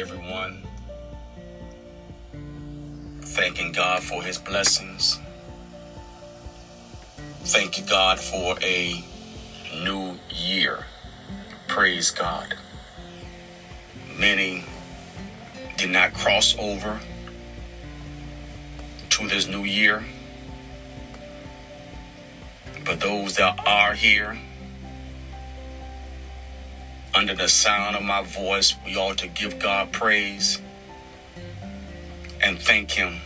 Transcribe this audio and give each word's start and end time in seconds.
everyone. 0.00 0.62
Thanking 3.20 3.70
God 3.70 4.02
for 4.02 4.22
his 4.22 4.38
blessings. 4.38 5.18
Thank 7.42 7.76
you, 7.78 7.84
God, 7.84 8.18
for 8.18 8.56
a 8.62 9.04
new 9.84 10.18
year. 10.30 10.86
Praise 11.68 12.10
God. 12.10 12.54
Many 14.16 14.64
did 15.76 15.90
not 15.90 16.14
cross 16.14 16.56
over 16.58 16.98
to 19.10 19.28
this 19.28 19.46
new 19.46 19.64
year. 19.64 20.02
But 22.86 23.00
those 23.00 23.36
that 23.36 23.60
are 23.66 23.92
here, 23.92 24.38
under 27.14 27.34
the 27.34 27.48
sound 27.48 27.96
of 27.96 28.02
my 28.02 28.22
voice, 28.22 28.74
we 28.84 28.96
ought 28.96 29.18
to 29.18 29.28
give 29.28 29.58
God 29.58 29.92
praise 29.92 30.60
and 32.42 32.58
thank 32.58 32.92
Him 32.92 33.20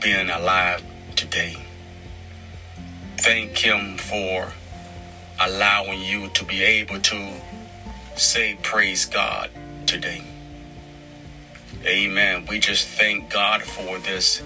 being 0.00 0.30
alive 0.30 0.82
today. 1.16 1.56
Thank 3.18 3.58
Him 3.58 3.96
for 3.96 4.52
allowing 5.40 6.00
you 6.00 6.28
to 6.28 6.44
be 6.44 6.62
able 6.62 7.00
to 7.00 7.34
say 8.16 8.56
praise 8.62 9.04
God 9.06 9.50
today. 9.86 10.22
Amen. 11.84 12.46
We 12.48 12.60
just 12.60 12.86
thank 12.88 13.30
God 13.30 13.62
for 13.62 13.98
this 13.98 14.42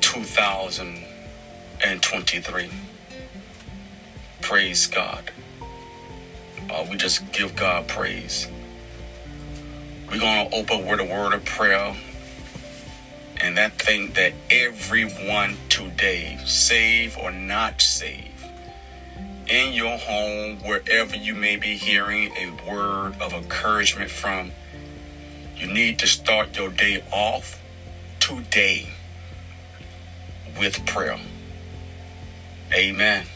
2023. 0.00 2.70
Praise 4.42 4.86
God. 4.86 5.30
Uh, 6.70 6.86
we 6.90 6.96
just 6.96 7.30
give 7.32 7.54
God 7.56 7.88
praise. 7.88 8.48
We're 10.10 10.18
going 10.18 10.50
to 10.50 10.56
open 10.56 10.86
with 10.86 11.00
a 11.00 11.04
word 11.04 11.32
of 11.32 11.44
prayer. 11.44 11.96
And 13.40 13.56
that 13.56 13.72
thing 13.72 14.12
that 14.12 14.32
everyone 14.50 15.56
today, 15.68 16.38
save 16.44 17.18
or 17.18 17.30
not 17.30 17.82
save, 17.82 18.30
in 19.48 19.74
your 19.74 19.98
home, 19.98 20.58
wherever 20.64 21.16
you 21.16 21.34
may 21.34 21.56
be 21.56 21.76
hearing 21.76 22.32
a 22.36 22.50
word 22.68 23.14
of 23.20 23.32
encouragement 23.32 24.10
from, 24.10 24.52
you 25.56 25.66
need 25.66 25.98
to 25.98 26.06
start 26.06 26.56
your 26.56 26.70
day 26.70 27.02
off 27.12 27.60
today 28.20 28.88
with 30.58 30.84
prayer. 30.86 31.18
Amen. 32.72 33.26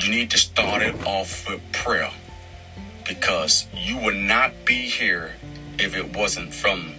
You 0.00 0.10
need 0.10 0.30
to 0.30 0.38
start 0.38 0.82
it 0.82 0.94
off 1.06 1.48
with 1.48 1.60
prayer 1.72 2.10
because 3.06 3.66
you 3.74 3.98
would 3.98 4.16
not 4.16 4.52
be 4.64 4.88
here 4.88 5.36
if 5.78 5.96
it 5.96 6.16
wasn't 6.16 6.52
from 6.52 6.94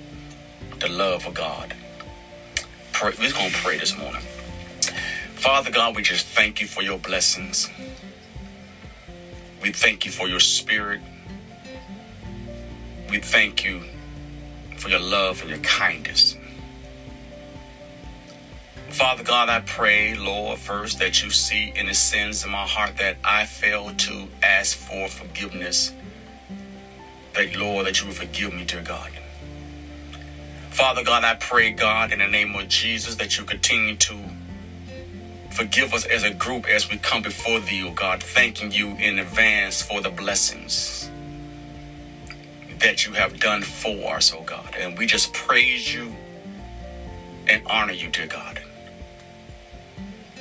the 0.80 0.88
love 0.88 1.26
of 1.26 1.34
God. 1.34 1.76
Pray, 2.94 3.14
we're 3.20 3.32
going 3.32 3.52
to 3.52 3.58
pray 3.58 3.78
this 3.78 3.98
morning. 3.98 4.24
Father 5.36 5.72
God, 5.72 5.96
we 5.96 6.02
just 6.02 6.26
thank 6.26 6.62
you 6.62 6.68
for 6.68 6.82
your 6.82 6.98
blessings. 6.98 7.70
We 9.62 9.72
thank 9.72 10.06
you 10.06 10.12
for 10.12 10.28
your 10.28 10.40
spirit. 10.40 11.02
We 13.10 13.20
thank 13.20 13.64
you 13.66 13.84
for 14.78 14.90
your 14.90 15.00
love 15.00 15.42
and 15.42 15.50
your 15.50 15.60
kindness. 15.60 16.37
Father 18.90 19.24
God, 19.24 19.50
I 19.50 19.60
pray, 19.62 20.16
Lord, 20.16 20.60
first 20.60 21.00
that 21.00 21.24
you 21.24 21.30
see 21.30 21.74
any 21.76 21.94
sins 21.94 22.44
in 22.44 22.52
my 22.52 22.66
heart 22.66 22.98
that 22.98 23.18
I 23.24 23.46
failed 23.46 24.00
to 24.00 24.28
ask 24.42 24.78
for 24.78 25.08
forgiveness. 25.08 25.92
That, 27.34 27.56
Lord, 27.56 27.86
that 27.86 28.02
you 28.02 28.08
will 28.08 28.14
forgive 28.14 28.54
me, 28.54 28.66
dear 28.66 28.82
God. 28.82 29.12
Father 30.72 31.04
God, 31.04 31.24
I 31.24 31.36
pray, 31.36 31.72
God, 31.72 32.12
in 32.12 32.20
the 32.20 32.28
name 32.28 32.56
of 32.56 32.68
Jesus, 32.70 33.16
that 33.16 33.38
you 33.38 33.44
continue 33.46 33.96
to 33.98 34.18
forgive 35.52 35.94
us 35.94 36.06
as 36.06 36.24
a 36.24 36.34
group 36.34 36.68
as 36.68 36.90
we 36.90 36.98
come 36.98 37.22
before 37.22 37.60
thee, 37.60 37.84
oh 37.84 37.92
God, 37.92 38.24
thanking 38.24 38.72
you 38.72 38.90
in 38.98 39.20
advance 39.20 39.82
for 39.82 40.02
the 40.02 40.10
blessings 40.10 41.10
that 42.80 43.06
you 43.06 43.14
have 43.14 43.40
done 43.40 43.64
for 43.64 44.16
us, 44.16 44.34
oh 44.34 44.44
God. 44.44 44.76
And 44.80 44.98
we 44.98 45.08
just 45.08 45.34
praise 45.34 45.94
you 45.94 46.16
and 47.48 47.62
honor 47.68 47.94
you, 47.94 48.10
dear 48.10 48.28
God. 48.28 48.62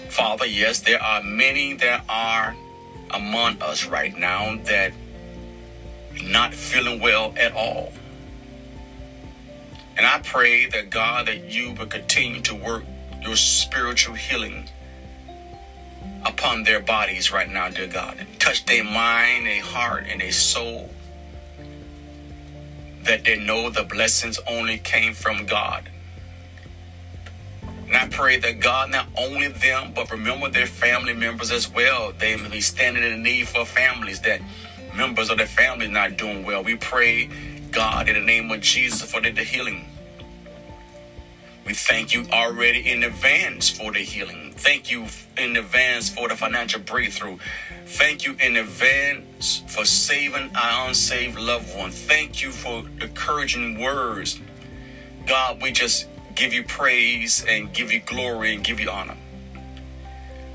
Father, 0.09 0.47
yes, 0.47 0.81
there 0.81 1.03
are 1.03 1.23
many 1.23 1.75
that 1.75 2.05
are 2.09 2.57
among 3.11 3.61
us 3.63 3.87
right 3.87 4.17
now 4.17 4.57
that 4.65 4.93
not 6.23 6.55
feeling 6.55 7.01
well 7.01 7.35
at 7.37 7.53
all. 7.53 7.93
And 9.97 10.07
I 10.07 10.21
pray 10.21 10.67
that 10.67 10.91
God, 10.91 11.27
that 11.27 11.51
you 11.51 11.73
will 11.73 11.87
continue 11.87 12.41
to 12.43 12.55
work 12.55 12.85
your 13.23 13.37
spiritual 13.37 14.15
healing 14.15 14.69
upon 16.25 16.65
their 16.65 16.81
bodies 16.81 17.33
right 17.33 17.51
now, 17.51 17.71
dear 17.71 17.87
God. 17.87 18.27
Touch 18.39 18.65
their 18.67 18.85
mind, 18.85 19.47
their 19.47 19.63
heart, 19.63 20.07
and 20.09 20.21
their 20.21 20.33
soul. 20.33 20.91
That 23.03 23.25
they 23.25 23.39
know 23.39 23.71
the 23.71 23.85
blessings 23.85 24.39
only 24.49 24.79
came 24.79 25.15
from 25.15 25.47
God. 25.47 25.89
I 28.07 28.09
pray 28.09 28.39
that 28.39 28.61
God, 28.61 28.93
not 28.93 29.09
only 29.19 29.49
them, 29.49 29.91
but 29.93 30.13
remember 30.13 30.49
their 30.49 30.69
family 30.69 31.13
members 31.13 31.51
as 31.51 31.69
well. 31.69 32.13
They 32.17 32.37
may 32.37 32.49
be 32.49 32.61
standing 32.61 33.03
in 33.03 33.21
need 33.25 33.49
for 33.49 33.67
families 33.67 34.21
that 34.21 34.41
members 34.95 35.29
of 35.29 35.39
their 35.39 35.49
family 35.49 35.89
not 35.89 36.17
doing 36.17 36.45
well. 36.45 36.63
We 36.63 36.77
pray, 36.77 37.29
God, 37.73 38.09
in 38.09 38.15
the 38.15 38.21
name 38.21 38.49
of 38.53 38.61
Jesus 38.61 39.11
for 39.11 39.21
the, 39.21 39.33
the 39.33 39.43
healing. 39.43 39.87
We 41.67 41.75
thank 41.75 42.15
you 42.15 42.27
already 42.31 42.89
in 42.89 43.03
advance 43.03 43.69
for 43.69 43.91
the 43.91 43.99
healing. 43.99 44.55
Thank 44.57 44.89
you 44.89 45.07
in 45.37 45.57
advance 45.57 46.09
for 46.09 46.29
the 46.29 46.37
financial 46.37 46.81
breakthrough. 46.83 47.39
Thank 47.87 48.25
you 48.25 48.37
in 48.39 48.55
advance 48.55 49.65
for 49.67 49.85
saving 49.85 50.55
our 50.55 50.87
unsaved 50.91 51.41
loved 51.41 51.77
one. 51.77 51.91
Thank 51.91 52.41
you 52.41 52.53
for 52.53 52.85
the 52.85 53.07
encouraging 53.07 53.81
words. 53.81 54.39
God, 55.27 55.61
we 55.61 55.73
just 55.73 56.07
give 56.37 56.53
you 56.53 56.63
praise 56.63 57.45
and 57.49 57.73
give 57.73 57.91
you 57.91 58.01
glory 58.01 58.55
and 58.55 58.63
give 58.63 58.79
you 58.79 58.91
honor. 58.91 59.17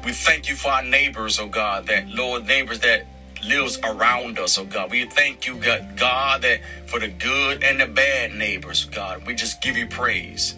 We 0.06 0.14
thank 0.14 0.48
you 0.50 0.56
for 0.56 0.70
our 0.70 0.84
neighbors, 0.84 1.40
oh 1.40 1.48
God, 1.48 1.88
that 1.88 2.08
Lord, 2.08 2.48
neighbors 2.48 2.80
that 2.82 3.06
lives 3.44 3.80
around 3.84 4.40
us, 4.40 4.58
oh 4.58 4.66
God. 4.66 4.92
We 4.92 5.06
thank 5.06 5.48
you, 5.48 5.58
God, 5.58 5.98
God, 5.98 6.44
that 6.44 6.62
for 6.88 7.00
the 7.00 7.10
good 7.10 7.64
and 7.64 7.80
the 7.80 7.88
bad 7.88 8.34
neighbors, 8.34 8.86
God. 8.86 9.26
We 9.28 9.36
just 9.36 9.62
give 9.62 9.76
you 9.76 9.88
praise. 9.88 10.56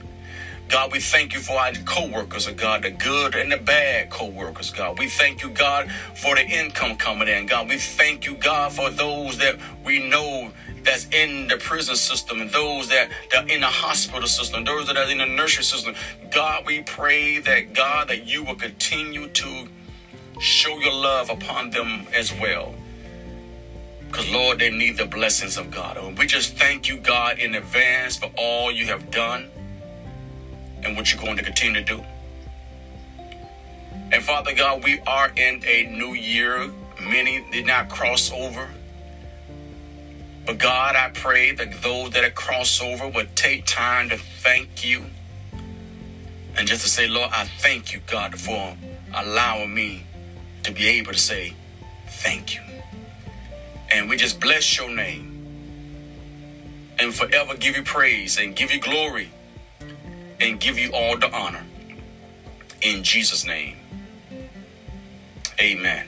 God, 0.70 0.92
we 0.92 1.00
thank 1.00 1.34
you 1.34 1.40
for 1.40 1.54
our 1.54 1.74
co-workers, 1.86 2.48
oh 2.48 2.54
God, 2.54 2.84
the 2.84 2.92
good 2.92 3.36
and 3.36 3.52
the 3.52 3.58
bad 3.58 4.10
co-workers, 4.10 4.72
God. 4.72 5.00
We 5.00 5.08
thank 5.08 5.44
you, 5.44 5.50
God, 5.50 5.92
for 6.16 6.36
the 6.36 6.44
income 6.44 6.98
coming 6.98 7.28
in, 7.28 7.46
God. 7.46 7.70
We 7.70 7.78
thank 7.78 8.26
you, 8.26 8.36
God, 8.36 8.74
for 8.74 8.90
those 8.90 9.38
that 9.40 9.58
we 9.86 10.10
know 10.10 10.52
that's 10.84 11.08
in 11.10 11.48
the 11.48 11.58
prison 11.58 11.96
system 11.96 12.42
and 12.42 12.52
those 12.52 12.90
that, 12.90 13.10
that 13.32 13.46
are 13.46 13.48
in 13.48 13.62
the 13.62 13.68
hospital 13.68 14.28
system, 14.28 14.64
those 14.64 14.88
that 14.88 14.98
are 14.98 15.10
in 15.10 15.20
the 15.20 15.26
nursery 15.26 15.64
system. 15.64 15.96
God, 16.32 16.66
we 16.66 16.82
pray 16.84 17.40
that, 17.40 17.74
God, 17.74 18.10
that 18.10 18.26
you 18.26 18.44
will 18.44 18.56
continue 18.56 19.28
to 19.28 19.68
show 20.40 20.78
your 20.80 20.94
love 20.94 21.30
upon 21.30 21.70
them 21.70 22.08
as 22.14 22.34
well. 22.34 22.76
Because, 24.08 24.30
Lord, 24.30 24.60
they 24.60 24.70
need 24.70 24.98
the 24.98 25.06
blessings 25.06 25.58
of 25.58 25.72
God. 25.72 25.98
And 25.98 26.18
we 26.18 26.28
just 26.28 26.58
thank 26.58 26.88
you, 26.88 26.98
God, 26.98 27.40
in 27.40 27.56
advance 27.56 28.18
for 28.18 28.30
all 28.38 28.72
you 28.72 28.86
have 28.88 29.10
done 29.10 29.50
and 30.84 30.96
what 30.96 31.12
you're 31.12 31.22
going 31.22 31.38
to 31.38 31.44
continue 31.44 31.84
to 31.84 31.96
do. 31.98 32.04
And 34.12 34.24
Father 34.24 34.54
God, 34.54 34.84
we 34.84 35.00
are 35.08 35.32
in 35.36 35.64
a 35.66 35.86
new 35.86 36.14
year. 36.14 36.70
Many 37.02 37.44
did 37.52 37.66
not 37.66 37.90
cross 37.90 38.32
over. 38.32 38.70
But 40.46 40.58
God, 40.58 40.96
I 40.96 41.10
pray 41.14 41.52
that 41.54 41.82
those 41.82 42.12
that 42.12 42.24
have 42.24 42.36
crossed 42.36 42.82
over 42.82 43.08
would 43.08 43.36
take 43.36 43.66
time 43.66 44.10
to 44.10 44.18
thank 44.18 44.86
you. 44.86 45.06
And 46.58 46.68
just 46.68 46.84
to 46.84 46.90
say, 46.90 47.08
Lord, 47.08 47.30
I 47.34 47.46
thank 47.46 47.94
you, 47.94 48.02
God, 48.06 48.38
for 48.38 48.76
allowing 49.14 49.74
me 49.74 50.06
to 50.64 50.72
be 50.72 50.88
able 50.88 51.14
to 51.14 51.20
say 51.20 51.54
thank 52.08 52.56
you. 52.56 52.62
And 53.92 54.10
we 54.10 54.18
just 54.18 54.40
bless 54.42 54.78
your 54.78 54.90
name 54.90 55.34
and 57.00 57.14
forever 57.14 57.56
give 57.56 57.76
you 57.76 57.84
praise 57.84 58.38
and 58.38 58.56
give 58.56 58.72
you 58.72 58.80
glory 58.80 59.30
and 60.40 60.60
give 60.60 60.78
you 60.78 60.92
all 60.94 61.18
the 61.18 61.32
honor. 61.34 61.66
In 62.82 63.04
Jesus' 63.04 63.46
name. 63.46 63.78
Amen. 65.60 66.08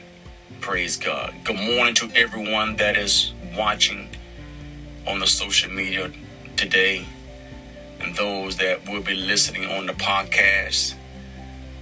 Praise 0.61 0.97
God. 0.97 1.33
Good 1.43 1.55
morning 1.55 1.93
to 1.95 2.09
everyone 2.15 2.75
that 2.77 2.97
is 2.97 3.33
watching 3.55 4.09
on 5.07 5.19
the 5.19 5.27
social 5.27 5.71
media 5.71 6.11
today 6.55 7.05
and 7.99 8.15
those 8.15 8.57
that 8.57 8.87
will 8.89 9.01
be 9.01 9.15
listening 9.15 9.65
on 9.65 9.85
the 9.85 9.93
podcast. 9.93 10.95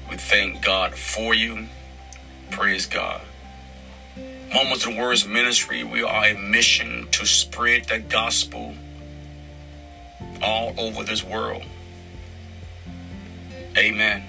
We 0.10 0.18
thank 0.18 0.64
God 0.64 0.96
for 0.96 1.34
you. 1.34 1.68
Praise 2.52 2.86
God. 2.86 3.22
Moments 4.54 4.86
of 4.86 4.94
the 4.94 5.00
Words 5.00 5.28
Ministry, 5.28 5.84
we 5.84 6.04
are 6.04 6.26
a 6.26 6.36
mission 6.36 7.08
to 7.12 7.26
spread 7.26 7.86
the 7.86 8.00
gospel 8.00 8.76
all 10.42 10.74
over 10.78 11.04
this 11.04 11.24
world. 11.24 11.64
Amen. 13.76 14.24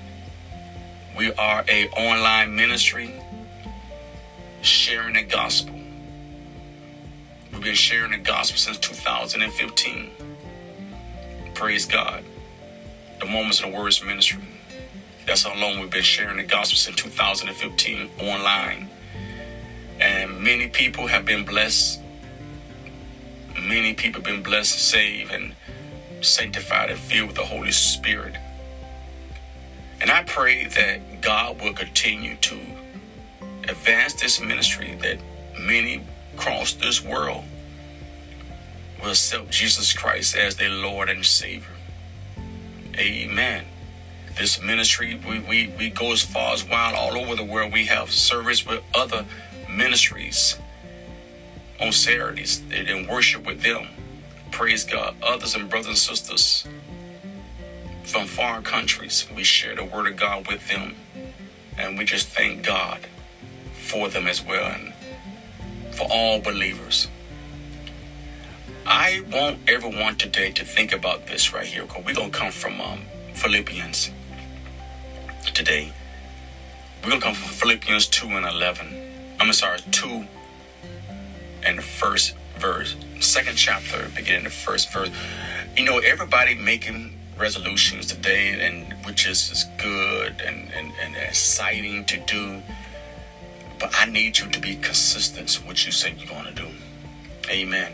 We 1.17 1.32
are 1.35 1.64
a 1.69 1.88
online 1.90 2.56
ministry 2.56 3.14
sharing 4.62 5.14
the 5.14 5.23
gospel. 5.23 5.84
We've 7.55 7.62
been 7.62 7.75
sharing 7.77 8.11
the 8.11 8.19
gospel 8.19 8.59
since 8.59 8.79
2015. 8.79 10.11
Praise 11.55 11.87
God. 11.87 12.25
The 13.21 13.27
Moments 13.27 13.61
of 13.62 13.71
the 13.71 13.77
Words 13.77 14.05
Ministry. 14.05 14.43
That's 15.25 15.45
how 15.45 15.59
long 15.59 15.79
we've 15.79 15.89
been 15.89 16.03
sharing 16.03 16.37
the 16.39 16.43
gospel 16.43 16.77
since 16.77 16.97
2015 16.97 18.11
online. 18.21 18.91
And 20.01 20.41
many 20.41 20.69
people 20.69 21.06
have 21.06 21.25
been 21.25 21.45
blessed. 21.45 22.01
Many 23.57 23.95
people 23.95 24.21
have 24.21 24.31
been 24.31 24.43
blessed, 24.43 24.77
saved, 24.77 25.31
and 25.33 25.55
sanctified 26.23 26.91
and 26.91 26.99
filled 26.99 27.29
with 27.29 27.37
the 27.37 27.45
Holy 27.45 27.71
Spirit. 27.71 28.35
And 30.00 30.11
I 30.11 30.25
pray 30.25 30.67
that 30.67 31.23
God 31.23 31.62
will 31.62 31.73
continue 31.73 32.35
to 32.35 32.59
advance 33.69 34.15
this 34.15 34.41
ministry, 34.41 34.99
that 35.03 35.19
many 35.59 36.03
across 36.37 36.73
this 36.75 37.03
world 37.03 37.45
will 39.01 39.11
accept 39.11 39.51
Jesus 39.51 39.93
Christ 39.93 40.37
as 40.37 40.57
their 40.57 40.71
Lord 40.71 41.09
and 41.09 41.25
Savior. 41.25 41.69
Amen. 42.97 43.65
This 44.37 44.61
ministry, 44.61 45.21
we, 45.29 45.39
we, 45.41 45.75
we 45.79 45.91
go 45.91 46.13
as 46.13 46.23
far 46.23 46.55
as 46.55 46.69
wild 46.69 46.95
all 46.97 47.21
over 47.21 47.37
the 47.37 47.45
world. 47.45 47.73
We 47.73 47.87
have 47.87 48.11
service 48.11 48.67
with 48.67 48.83
other 48.95 49.25
ministries 49.71 50.59
on 51.81 51.93
Saturdays 51.93 52.63
and 52.73 53.09
worship 53.09 53.47
with 53.47 53.63
them. 53.63 53.89
Praise 54.51 54.85
God. 54.85 55.15
Others 55.23 55.55
and 55.55 55.69
brothers 55.69 55.89
and 55.89 55.99
sisters 55.99 56.67
from 58.05 58.27
foreign 58.27 58.63
countries, 58.63 59.27
we 59.35 59.45
share 59.45 59.75
the 59.75 59.85
word 59.85 60.07
of 60.07 60.17
God 60.17 60.47
with 60.49 60.69
them. 60.69 60.95
And 61.77 61.99
we 61.99 62.05
just 62.05 62.29
thank 62.29 62.65
God 62.65 63.01
for 63.73 64.09
them 64.09 64.27
as 64.27 64.45
well 64.45 64.73
and 64.73 64.94
for 65.94 66.08
all 66.11 66.41
believers. 66.41 67.08
I 68.87 69.23
want 69.32 69.58
everyone 69.69 70.17
today 70.17 70.50
to 70.52 70.64
think 70.64 70.93
about 70.93 71.26
this 71.26 71.55
right 71.55 71.67
here 71.67 71.82
because 71.82 72.05
we're 72.05 72.14
going 72.14 72.31
to 72.31 72.38
come 72.38 72.50
from 72.50 72.81
um, 72.81 73.00
Philippians 73.32 74.11
today. 75.55 75.93
We're 77.02 77.11
going 77.11 77.20
to 77.20 77.26
come 77.26 77.35
from 77.35 77.50
Philippians 77.50 78.08
2 78.08 78.29
and 78.29 78.46
11. 78.46 79.37
I'm 79.41 79.52
sorry, 79.52 79.81
2 79.91 80.26
and 81.62 81.79
the 81.79 81.82
first 81.82 82.35
verse, 82.58 82.97
second 83.20 83.56
chapter, 83.56 84.11
beginning 84.14 84.44
the 84.44 84.50
first 84.50 84.93
verse. 84.93 85.11
You 85.76 85.85
know, 85.85 85.99
everybody 85.99 86.55
making 86.55 87.19
resolutions 87.38 88.06
today, 88.06 88.61
and 88.61 88.93
which 89.06 89.26
is, 89.26 89.50
is 89.50 89.64
good 89.79 90.40
and, 90.44 90.70
and, 90.73 90.93
and 91.02 91.17
exciting 91.17 92.05
to 92.06 92.19
do. 92.19 92.62
But 93.85 93.93
I 93.99 94.07
need 94.07 94.39
you 94.39 94.49
to 94.49 94.61
be 94.61 94.77
consistent 94.77 95.59
with 95.59 95.67
what 95.67 95.85
you 95.85 95.93
say 95.93 96.15
you're 96.17 96.27
going 96.27 96.47
to 96.47 96.55
do. 96.55 96.69
Amen. 97.51 97.93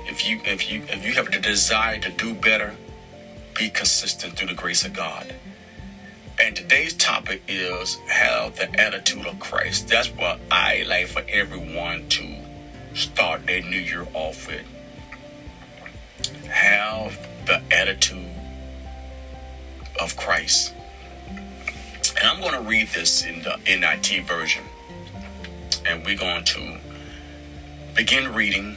If 0.00 0.28
you 0.28 0.42
if 0.44 0.70
you 0.70 0.82
if 0.90 1.06
you 1.06 1.14
have 1.14 1.30
the 1.30 1.38
desire 1.38 1.98
to 2.00 2.10
do 2.10 2.34
better, 2.34 2.76
be 3.54 3.70
consistent 3.70 4.34
through 4.36 4.48
the 4.48 4.54
grace 4.54 4.84
of 4.84 4.92
God. 4.92 5.34
And 6.38 6.54
today's 6.54 6.92
topic 6.92 7.44
is 7.48 7.94
have 8.08 8.56
the 8.56 8.78
attitude 8.78 9.24
of 9.24 9.40
Christ. 9.40 9.88
That's 9.88 10.08
what 10.08 10.38
I 10.50 10.84
like 10.86 11.06
for 11.06 11.22
everyone 11.30 12.10
to 12.10 12.36
start 12.92 13.46
their 13.46 13.62
new 13.62 13.80
year 13.80 14.06
off 14.12 14.46
with. 14.46 14.66
Have 16.48 17.16
the 17.46 17.62
attitude 17.70 18.28
of 19.98 20.14
Christ. 20.14 20.74
And 22.18 22.28
I'm 22.28 22.42
going 22.42 22.52
to 22.52 22.68
read 22.68 22.88
this 22.88 23.24
in 23.24 23.38
the 23.38 23.58
NLT 23.64 24.24
version. 24.24 24.64
And 25.86 26.04
we're 26.04 26.16
going 26.16 26.44
to 26.44 26.78
begin 27.94 28.32
reading. 28.32 28.76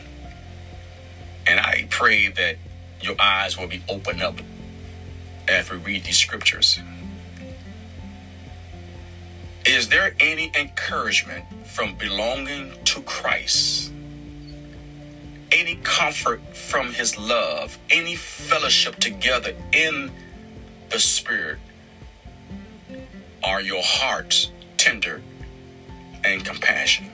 And 1.47 1.59
I 1.59 1.87
pray 1.89 2.29
that 2.29 2.57
your 3.01 3.15
eyes 3.19 3.57
will 3.57 3.67
be 3.67 3.83
opened 3.87 4.21
up 4.21 4.39
as 5.47 5.69
we 5.69 5.77
read 5.77 6.03
these 6.03 6.17
scriptures. 6.17 6.79
Is 9.65 9.89
there 9.89 10.15
any 10.19 10.51
encouragement 10.55 11.45
from 11.65 11.95
belonging 11.95 12.73
to 12.85 13.01
Christ? 13.01 13.91
Any 15.51 15.75
comfort 15.77 16.55
from 16.55 16.93
his 16.93 17.17
love? 17.17 17.77
Any 17.89 18.15
fellowship 18.15 18.95
together 18.97 19.55
in 19.71 20.11
the 20.89 20.99
Spirit? 20.99 21.59
Are 23.43 23.61
your 23.61 23.81
hearts 23.83 24.51
tender 24.77 25.21
and 26.27 26.45
compassionate? 26.45 27.11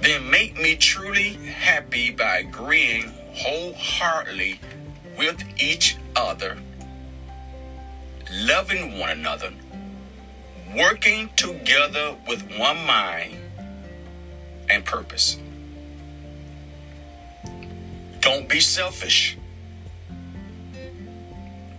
Then 0.00 0.30
make 0.30 0.56
me 0.58 0.76
truly 0.76 1.34
happy 1.34 2.10
by 2.10 2.38
agreeing 2.38 3.12
wholeheartedly 3.34 4.60
with 5.18 5.42
each 5.58 5.96
other, 6.16 6.58
loving 8.30 8.98
one 8.98 9.10
another 9.10 9.52
working 10.76 11.28
together 11.36 12.16
with 12.28 12.42
one 12.58 12.84
mind 12.86 13.36
and 14.68 14.84
purpose. 14.84 15.38
Don't 18.20 18.48
be 18.48 18.60
selfish. 18.60 19.36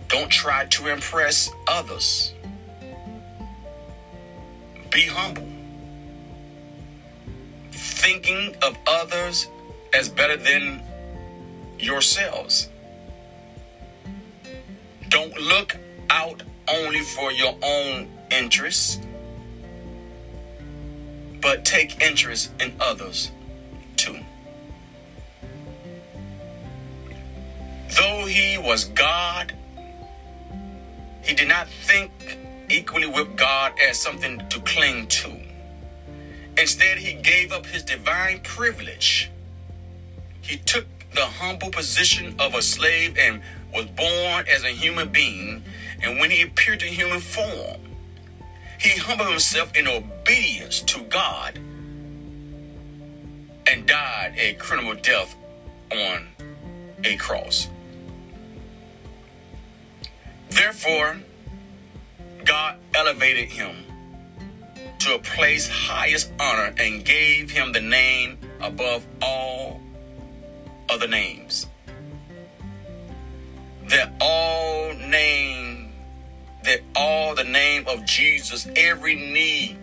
Don't 0.08 0.30
try 0.30 0.66
to 0.66 0.88
impress 0.88 1.50
others. 1.68 2.34
Be 4.92 5.06
humble. 5.06 5.48
Thinking 7.70 8.54
of 8.62 8.76
others 8.86 9.48
as 9.94 10.10
better 10.10 10.36
than 10.36 10.82
yourselves. 11.78 12.68
Don't 15.08 15.34
look 15.38 15.78
out 16.10 16.42
only 16.68 17.00
for 17.00 17.32
your 17.32 17.56
own 17.62 18.10
interests, 18.30 18.98
but 21.40 21.64
take 21.64 22.02
interest 22.02 22.50
in 22.60 22.74
others 22.78 23.30
too. 23.96 24.18
Though 27.96 28.26
he 28.26 28.58
was 28.58 28.84
God, 28.84 29.54
he 31.22 31.34
did 31.34 31.48
not 31.48 31.68
think 31.68 32.10
equally 32.72 33.06
with 33.06 33.36
God 33.36 33.72
as 33.80 34.00
something 34.00 34.42
to 34.48 34.60
cling 34.60 35.06
to. 35.08 35.36
Instead, 36.58 36.98
he 36.98 37.14
gave 37.14 37.52
up 37.52 37.66
his 37.66 37.82
divine 37.82 38.40
privilege. 38.40 39.30
He 40.40 40.56
took 40.56 40.86
the 41.14 41.26
humble 41.26 41.70
position 41.70 42.34
of 42.38 42.54
a 42.54 42.62
slave 42.62 43.16
and 43.18 43.42
was 43.74 43.86
born 43.86 44.46
as 44.48 44.64
a 44.64 44.68
human 44.68 45.08
being. 45.10 45.62
And 46.02 46.18
when 46.18 46.30
he 46.30 46.42
appeared 46.42 46.82
in 46.82 46.92
human 46.92 47.20
form, 47.20 47.80
he 48.78 48.98
humbled 48.98 49.28
himself 49.28 49.76
in 49.76 49.86
obedience 49.86 50.80
to 50.80 51.02
God 51.04 51.58
and 53.66 53.86
died 53.86 54.34
a 54.36 54.54
criminal 54.54 54.94
death 54.94 55.36
on 55.90 56.26
a 57.04 57.16
cross. 57.16 57.68
Therefore, 60.50 61.20
God 62.44 62.76
elevated 62.94 63.48
him 63.48 63.76
to 65.00 65.14
a 65.14 65.18
place 65.18 65.68
highest 65.68 66.30
honor 66.38 66.72
and 66.78 67.04
gave 67.04 67.50
him 67.50 67.72
the 67.72 67.80
name 67.80 68.38
above 68.60 69.06
all 69.20 69.80
other 70.88 71.08
names. 71.08 71.66
That 73.88 74.12
all 74.20 74.94
names 74.94 75.82
that 76.64 76.80
all 76.94 77.34
the 77.34 77.44
name 77.44 77.84
of 77.88 78.04
Jesus, 78.04 78.68
every 78.76 79.14
knee 79.14 79.76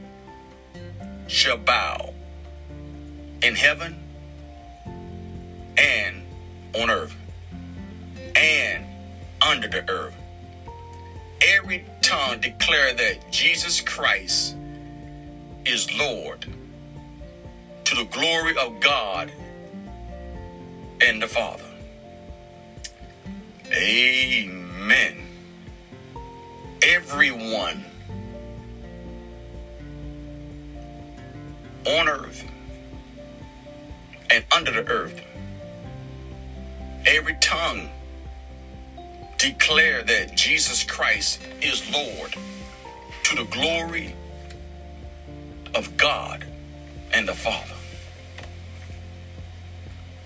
shall 1.28 1.58
bow 1.58 2.14
in 3.44 3.56
heaven 3.56 3.98
and 5.78 6.24
on 6.74 6.90
earth 6.90 7.16
and 8.36 8.86
under 9.42 9.68
the 9.68 9.88
earth. 9.90 10.16
Every 11.42 11.86
tongue 12.02 12.40
declare 12.40 12.94
that 12.94 13.32
Jesus 13.32 13.82
Christ 13.82 14.56
is 15.66 15.92
Lord 15.98 16.46
to 17.86 17.96
the 17.96 18.06
glory 18.06 18.56
of 18.58 18.80
God 18.80 19.32
and 21.02 21.22
the 21.22 21.28
Father. 21.28 21.64
Amen 23.72 25.30
everyone 26.82 27.86
on 31.86 32.08
earth 32.08 32.50
and 34.30 34.46
under 34.52 34.72
the 34.72 34.88
earth. 34.88 35.22
Every 37.06 37.36
tongue 37.42 37.90
declare 39.40 40.04
that 40.04 40.36
Jesus 40.36 40.84
Christ 40.84 41.40
is 41.62 41.90
Lord 41.92 42.36
to 43.24 43.36
the 43.36 43.46
glory 43.46 44.14
of 45.74 45.96
God 45.96 46.46
and 47.14 47.28
the 47.28 47.34
Father. 47.34 47.74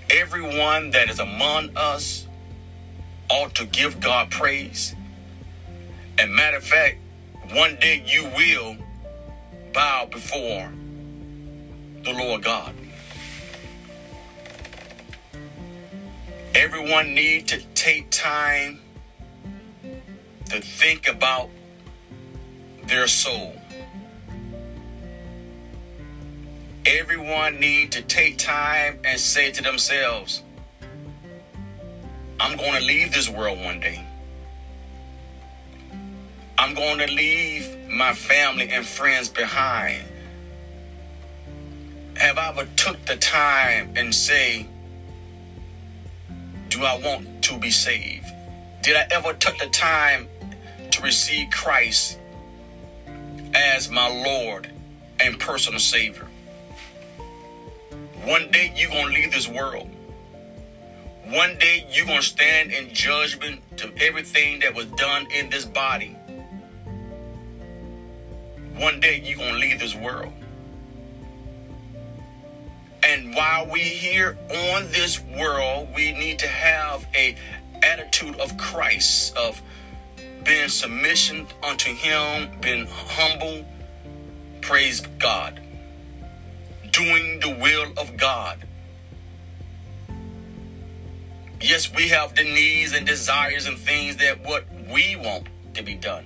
Everyone 0.09 0.89
that 0.91 1.09
is 1.09 1.19
among 1.19 1.77
us 1.77 2.27
ought 3.29 3.53
to 3.55 3.65
give 3.65 3.99
God 3.99 4.31
praise. 4.31 4.95
And 6.17 6.33
matter 6.33 6.57
of 6.57 6.63
fact, 6.63 6.97
one 7.53 7.75
day 7.79 8.03
you 8.05 8.23
will 8.35 8.77
bow 9.73 10.07
before 10.09 10.71
the 12.03 12.13
Lord 12.13 12.43
God. 12.43 12.73
Everyone 16.55 17.13
need 17.13 17.47
to 17.49 17.61
take 17.75 18.09
time 18.09 18.79
to 20.53 20.61
think 20.61 21.07
about 21.07 21.49
their 22.85 23.07
soul. 23.07 23.59
Everyone 26.85 27.59
need 27.59 27.91
to 27.93 28.03
take 28.03 28.37
time 28.37 28.99
and 29.03 29.19
say 29.19 29.51
to 29.51 29.63
themselves, 29.63 30.43
I'm 32.39 32.55
going 32.55 32.73
to 32.73 32.85
leave 32.85 33.11
this 33.11 33.27
world 33.27 33.59
one 33.63 33.79
day. 33.79 34.05
I'm 36.59 36.75
going 36.75 36.99
to 36.99 37.07
leave 37.07 37.89
my 37.89 38.13
family 38.13 38.69
and 38.69 38.85
friends 38.85 39.29
behind. 39.29 40.03
Have 42.17 42.37
I 42.37 42.49
ever 42.49 42.67
took 42.75 43.03
the 43.05 43.15
time 43.15 43.93
and 43.95 44.13
say, 44.13 44.67
do 46.69 46.83
I 46.83 46.99
want 46.99 47.41
to 47.41 47.57
be 47.57 47.71
saved? 47.71 48.27
Did 48.83 48.97
I 48.97 49.07
ever 49.11 49.33
take 49.33 49.57
the 49.59 49.69
time 49.69 50.27
to 50.93 51.01
receive 51.01 51.49
Christ 51.49 52.19
as 53.53 53.89
my 53.89 54.07
Lord 54.07 54.69
and 55.19 55.39
personal 55.39 55.79
Savior? 55.79 56.27
One 58.23 58.51
day 58.51 58.71
you're 58.75 58.89
going 58.89 59.07
to 59.07 59.13
leave 59.13 59.31
this 59.31 59.47
world. 59.47 59.89
One 61.25 61.57
day 61.57 61.87
you're 61.91 62.05
going 62.05 62.19
to 62.19 62.25
stand 62.25 62.71
in 62.71 62.93
judgment 62.93 63.61
to 63.77 63.91
everything 63.97 64.59
that 64.59 64.75
was 64.75 64.85
done 64.87 65.27
in 65.31 65.49
this 65.49 65.65
body. 65.65 66.15
One 68.75 68.99
day 68.99 69.21
you're 69.23 69.37
going 69.37 69.53
to 69.53 69.59
leave 69.59 69.79
this 69.79 69.95
world. 69.95 70.33
And 73.03 73.35
while 73.35 73.67
we 73.67 73.79
here 73.79 74.37
on 74.49 74.89
this 74.91 75.19
world, 75.19 75.89
we 75.95 76.13
need 76.13 76.39
to 76.39 76.47
have 76.47 77.05
a 77.15 77.35
attitude 77.81 78.39
of 78.39 78.57
Christ, 78.57 79.35
of 79.35 79.61
being 80.43 80.69
submission 80.69 81.47
unto 81.61 81.93
him, 81.93 82.49
being 82.61 82.87
humble, 82.87 83.65
praise 84.61 85.01
God 85.19 85.59
doing 86.93 87.39
the 87.39 87.49
will 87.49 87.91
of 87.97 88.15
God. 88.17 88.59
Yes, 91.59 91.91
we 91.93 92.09
have 92.09 92.35
the 92.35 92.43
needs 92.43 92.93
and 92.93 93.05
desires 93.05 93.65
and 93.65 93.77
things 93.77 94.17
that 94.17 94.45
what 94.45 94.65
we 94.91 95.15
want 95.15 95.47
to 95.73 95.81
be 95.81 95.95
done. 95.95 96.25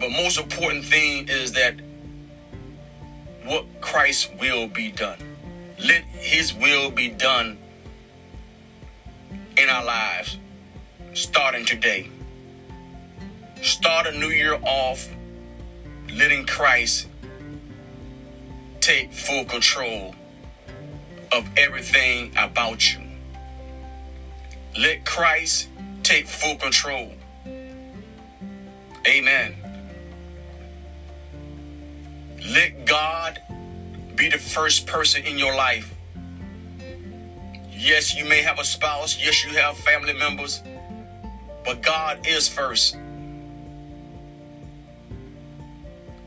But 0.00 0.10
most 0.10 0.38
important 0.38 0.84
thing 0.84 1.28
is 1.28 1.52
that 1.52 1.74
what 3.44 3.66
Christ 3.80 4.32
will 4.40 4.68
be 4.68 4.90
done. 4.90 5.18
Let 5.78 6.02
his 6.04 6.54
will 6.54 6.90
be 6.90 7.08
done 7.08 7.58
in 9.58 9.68
our 9.68 9.84
lives 9.84 10.38
starting 11.16 11.64
today. 11.64 12.10
Start 13.62 14.06
a 14.06 14.12
new 14.12 14.28
year 14.28 14.58
off 14.62 15.08
letting 16.12 16.44
Christ 16.44 17.08
take 18.80 19.10
full 19.14 19.46
control 19.46 20.14
of 21.32 21.48
everything 21.56 22.32
about 22.36 22.92
you. 22.92 23.00
Let 24.78 25.06
Christ 25.06 25.68
take 26.02 26.26
full 26.26 26.56
control. 26.56 27.10
Amen. 29.06 29.54
Let 32.46 32.84
God 32.84 33.40
be 34.14 34.28
the 34.28 34.38
first 34.38 34.86
person 34.86 35.24
in 35.24 35.38
your 35.38 35.56
life. 35.56 35.94
Yes, 37.70 38.14
you 38.14 38.26
may 38.26 38.42
have 38.42 38.58
a 38.58 38.64
spouse. 38.64 39.18
Yes, 39.18 39.44
you 39.46 39.52
have 39.56 39.78
family 39.78 40.12
members. 40.12 40.62
But 41.66 41.82
God 41.82 42.26
is 42.26 42.48
first. 42.48 42.96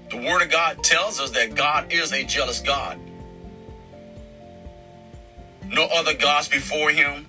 The 0.10 0.18
Word 0.18 0.42
of 0.42 0.52
God 0.52 0.84
tells 0.84 1.20
us 1.22 1.32
that 1.32 1.56
God 1.56 1.94
is 1.94 2.12
a 2.12 2.26
jealous 2.26 2.60
God. 2.60 3.00
No 5.66 5.86
other 5.86 6.14
gods 6.14 6.50
before 6.50 6.90
Him, 6.90 7.28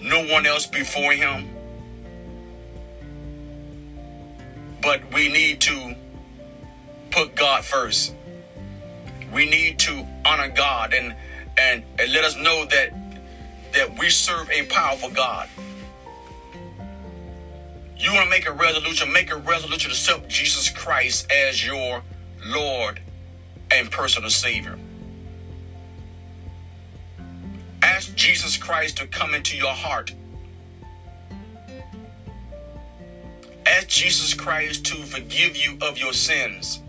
no 0.00 0.24
one 0.26 0.46
else 0.46 0.66
before 0.66 1.12
Him. 1.12 1.50
But 4.80 5.12
we 5.12 5.30
need 5.30 5.60
to 5.62 5.94
put 7.10 7.34
God 7.34 7.64
first. 7.64 8.14
We 9.32 9.48
need 9.48 9.78
to 9.80 10.06
honor 10.24 10.48
God 10.48 10.94
and, 10.94 11.14
and, 11.58 11.84
and 11.98 12.12
let 12.12 12.24
us 12.24 12.36
know 12.36 12.64
that 12.66 12.92
that 13.72 13.98
we 13.98 14.08
serve 14.08 14.48
a 14.50 14.64
powerful 14.66 15.10
God. 15.10 15.48
You 18.04 18.12
want 18.12 18.24
to 18.24 18.30
make 18.30 18.46
a 18.46 18.52
resolution, 18.52 19.10
make 19.14 19.32
a 19.32 19.36
resolution 19.36 19.88
to 19.88 19.96
accept 19.96 20.28
Jesus 20.28 20.68
Christ 20.68 21.26
as 21.32 21.66
your 21.66 22.02
Lord 22.44 23.00
and 23.70 23.90
personal 23.90 24.28
Savior. 24.28 24.78
Ask 27.82 28.14
Jesus 28.14 28.58
Christ 28.58 28.98
to 28.98 29.06
come 29.06 29.32
into 29.32 29.56
your 29.56 29.72
heart. 29.72 30.12
Ask 33.64 33.88
Jesus 33.88 34.34
Christ 34.34 34.84
to 34.84 34.96
forgive 34.96 35.56
you 35.56 35.78
of 35.80 35.96
your 35.96 36.12
sins. 36.12 36.82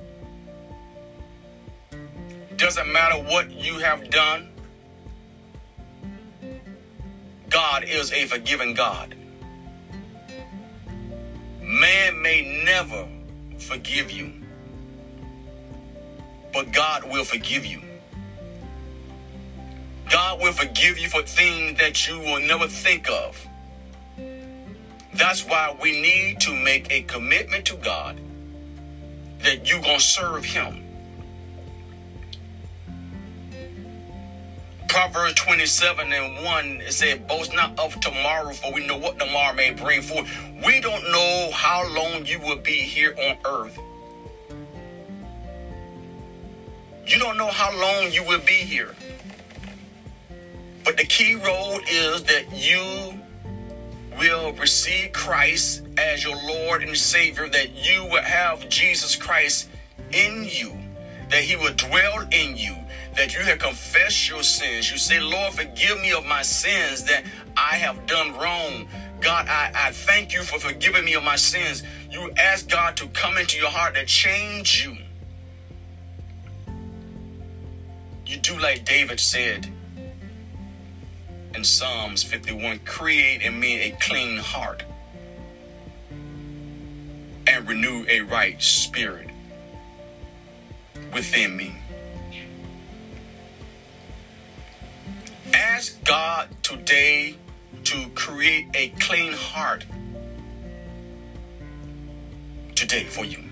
Doesn't 2.58 2.92
matter 2.92 3.24
what 3.24 3.50
you 3.52 3.80
have 3.80 4.10
done, 4.10 4.50
God 7.48 7.86
is 7.86 8.12
a 8.12 8.26
forgiving 8.26 8.74
God. 8.74 9.16
Man 11.66 12.22
may 12.22 12.64
never 12.64 13.08
forgive 13.58 14.12
you, 14.12 14.32
but 16.54 16.72
God 16.72 17.06
will 17.12 17.26
forgive 17.26 17.66
you. 17.66 17.82
God 20.12 20.42
will 20.42 20.54
forgive 20.54 21.00
you 21.00 21.10
for 21.10 21.24
things 21.24 21.80
that 21.80 22.08
you 22.08 22.20
will 22.20 22.42
never 22.42 22.68
think 22.68 23.10
of. 23.10 23.48
That's 25.16 25.44
why 25.46 25.76
we 25.82 26.00
need 26.02 26.40
to 26.42 26.56
make 26.56 26.92
a 26.92 27.04
commitment 27.04 27.66
to 27.66 27.78
God 27.78 28.20
that 29.40 29.70
you're 29.70 29.82
going 29.82 30.00
to 30.00 30.04
serve 30.06 30.46
Him. 30.46 30.85
Proverbs 34.96 35.34
27 35.34 36.14
and 36.14 36.46
1, 36.46 36.66
it 36.80 36.94
said, 36.94 37.28
Boast 37.28 37.54
not 37.54 37.78
of 37.78 38.00
tomorrow, 38.00 38.54
for 38.54 38.72
we 38.72 38.88
know 38.88 38.96
what 38.96 39.20
tomorrow 39.20 39.54
may 39.54 39.72
bring 39.72 40.02
forth. 40.02 40.26
We 40.66 40.80
don't 40.80 41.04
know 41.12 41.50
how 41.54 41.86
long 41.94 42.26
you 42.26 42.40
will 42.40 42.60
be 42.60 42.78
here 42.78 43.14
on 43.20 43.38
earth. 43.46 43.78
You 47.06 47.20
don't 47.20 47.38
know 47.38 47.50
how 47.50 47.78
long 47.78 48.14
you 48.14 48.24
will 48.24 48.40
be 48.40 48.54
here. 48.54 48.96
But 50.86 50.96
the 50.96 51.04
key 51.04 51.36
road 51.36 51.82
is 51.90 52.24
that 52.24 52.46
you 52.54 53.20
will 54.18 54.54
receive 54.54 55.12
Christ 55.12 55.84
as 55.98 56.24
your 56.24 56.38
Lord 56.38 56.84
and 56.84 56.96
Savior, 56.96 57.50
that 57.50 57.72
you 57.74 58.06
will 58.06 58.24
have 58.24 58.70
Jesus 58.70 59.18
Christ 59.18 59.68
in 60.14 60.48
you, 60.50 60.72
that 61.32 61.44
He 61.44 61.58
will 61.58 61.74
dwell 61.74 62.22
in 62.32 62.56
you, 62.56 62.78
that 63.16 63.34
you 63.34 63.42
have 63.42 63.60
confessed 63.60 64.30
your 64.30 64.44
sins. 64.44 64.92
You 64.92 64.98
say, 64.98 65.20
Lord, 65.20 65.54
forgive 65.54 66.00
me 66.02 66.12
of 66.12 66.26
my 66.26 66.42
sins 66.42 67.04
that 67.06 67.24
I 67.56 67.76
have 67.78 68.06
done 68.06 68.34
wrong. 68.34 68.88
God, 69.22 69.48
I, 69.48 69.72
I 69.74 69.92
thank 69.92 70.34
you 70.34 70.44
for 70.44 70.60
forgiving 70.60 71.06
me 71.06 71.14
of 71.14 71.24
my 71.24 71.38
sins. 71.38 71.84
You 72.12 72.32
ask 72.38 72.70
God 72.70 72.98
to 72.98 73.08
come 73.08 73.38
into 73.38 73.58
your 73.58 73.70
heart 73.70 73.96
to 73.96 74.06
change 74.06 74.86
you. 74.86 74.98
You 78.26 78.38
do 78.38 78.58
like 78.60 78.86
David 78.86 79.20
said 79.20 79.72
in 81.54 81.64
Psalms 81.64 82.22
51 82.24 82.80
create 82.80 83.42
in 83.42 83.58
me 83.60 83.84
a 83.84 83.92
clean 84.02 84.38
heart 84.38 84.84
and 87.48 87.68
renew 87.68 88.06
a 88.10 88.22
right 88.22 88.62
spirit 88.62 89.30
within 91.14 91.56
me. 91.56 91.76
Ask 95.76 96.02
God 96.06 96.48
today 96.64 97.36
to 97.84 98.08
create 98.16 98.68
a 98.74 98.88
clean 98.98 99.34
heart 99.34 99.84
today 102.76 103.04
for 103.04 103.26
you. 103.26 103.44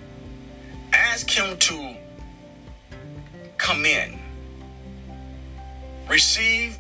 Ask 0.94 1.30
Him 1.30 1.58
to 1.58 1.98
come 3.58 3.86
in. 3.86 4.18
Receive 6.08 6.78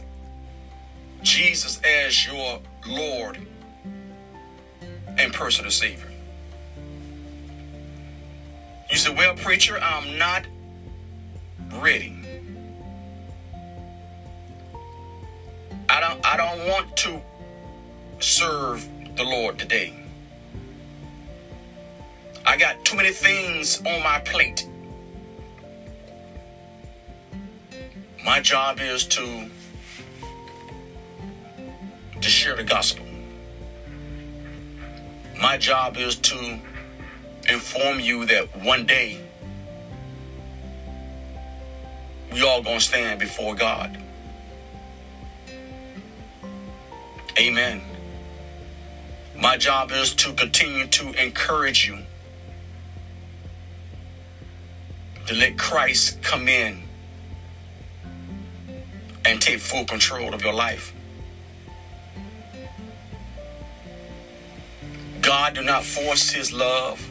Jesus 1.21 1.81
as 1.83 2.25
your 2.25 2.61
Lord 2.87 3.45
and 5.17 5.33
personal 5.33 5.71
Savior. 5.71 6.09
You 8.89 8.95
say, 8.95 9.13
Well, 9.13 9.35
preacher, 9.35 9.77
I'm 9.77 10.17
not 10.17 10.45
ready. 11.81 12.22
I 16.33 16.35
don't 16.35 16.67
want 16.67 16.97
to 16.97 17.21
serve 18.17 18.89
the 19.15 19.23
Lord 19.23 19.59
today. 19.59 19.93
I 22.43 22.57
got 22.57 22.83
too 22.83 22.97
many 22.97 23.11
things 23.11 23.79
on 23.85 24.01
my 24.01 24.17
plate. 24.21 24.67
My 28.25 28.39
job 28.39 28.79
is 28.79 29.05
to 29.09 29.47
to 32.19 32.27
share 32.27 32.55
the 32.55 32.63
gospel. 32.63 33.05
My 35.39 35.57
job 35.57 35.97
is 35.97 36.15
to 36.15 36.59
inform 37.47 37.99
you 37.99 38.25
that 38.25 38.63
one 38.63 38.87
day 38.87 39.21
we 42.31 42.41
all 42.41 42.63
gonna 42.63 42.79
stand 42.79 43.19
before 43.19 43.53
God. 43.53 44.02
Amen. 47.37 47.81
My 49.35 49.57
job 49.57 49.91
is 49.91 50.13
to 50.15 50.33
continue 50.33 50.85
to 50.87 51.23
encourage 51.23 51.87
you 51.87 51.99
to 55.25 55.33
let 55.33 55.57
Christ 55.57 56.21
come 56.21 56.47
in 56.47 56.83
and 59.25 59.41
take 59.41 59.59
full 59.59 59.85
control 59.85 60.33
of 60.33 60.43
your 60.43 60.53
life. 60.53 60.93
God 65.21 65.55
do 65.55 65.63
not 65.63 65.83
force 65.83 66.29
his 66.31 66.53
love 66.53 67.09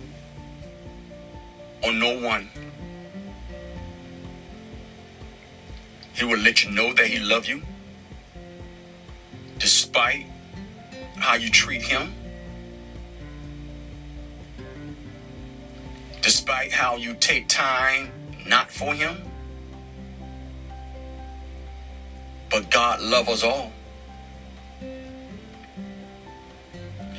on 1.82 1.98
no 1.98 2.20
one. 2.20 2.48
He 6.14 6.24
will 6.24 6.38
let 6.38 6.62
you 6.62 6.70
know 6.70 6.92
that 6.92 7.06
he 7.06 7.18
loves 7.18 7.48
you 7.48 7.62
despite 9.92 10.26
how 11.16 11.34
you 11.34 11.50
treat 11.50 11.82
him. 11.82 12.14
Despite 16.22 16.72
how 16.72 16.96
you 16.96 17.14
take 17.14 17.46
time 17.46 18.10
not 18.46 18.70
for 18.70 18.94
him. 18.94 19.18
But 22.50 22.70
God 22.70 23.02
loves 23.02 23.28
us 23.28 23.44
all. 23.44 23.70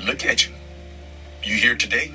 Look 0.03 0.25
at 0.25 0.48
you. 0.48 0.53
You 1.44 1.56
here 1.56 1.75
today? 1.75 2.12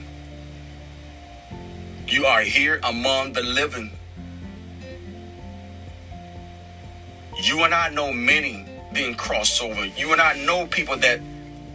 You 2.09 2.27
are 2.27 2.43
here 2.43 2.81
among 2.83 3.33
the 3.33 3.43
living. 3.43 3.93
You 7.45 7.63
and 7.63 7.73
I 7.73 7.91
know 7.91 8.13
many 8.13 8.68
being 8.93 9.15
crossed 9.15 9.63
over. 9.63 9.85
You 9.85 10.13
and 10.13 10.21
I 10.21 10.35
know 10.45 10.67
people 10.67 10.97
that 10.99 11.21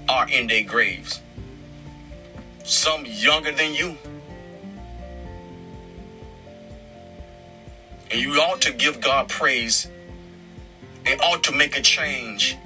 are 0.10 0.30
in 0.30 0.48
their 0.48 0.64
graves. 0.64 1.22
Some 2.64 3.06
younger 3.06 3.52
than 3.52 3.74
you. 3.74 3.98
And 8.12 8.22
you 8.22 8.34
ought 8.36 8.62
to 8.62 8.74
give 8.74 9.02
God 9.02 9.28
praise 9.30 9.90
and 11.06 11.20
ought 11.22 11.44
to 11.44 11.52
make 11.52 11.78
a 11.78 11.82
change 11.82 12.58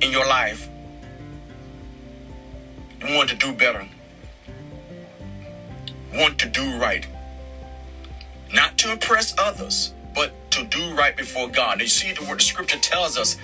in 0.00 0.10
your 0.10 0.26
life. 0.26 0.68
You 3.00 3.14
want 3.14 3.30
to 3.30 3.36
do 3.36 3.52
better. 3.52 3.88
Want 6.12 6.38
to 6.38 6.48
do 6.48 6.78
right. 6.78 7.06
Not 8.52 8.78
to 8.78 8.92
impress 8.92 9.34
others, 9.38 9.92
but 10.14 10.47
to 10.58 10.78
do 10.78 10.94
right 10.94 11.16
before 11.16 11.48
God. 11.48 11.80
You 11.80 11.86
see 11.86 12.12
the 12.12 12.24
word 12.24 12.40
the 12.40 12.44
scripture 12.44 12.78
tells 12.78 13.16
us 13.16 13.36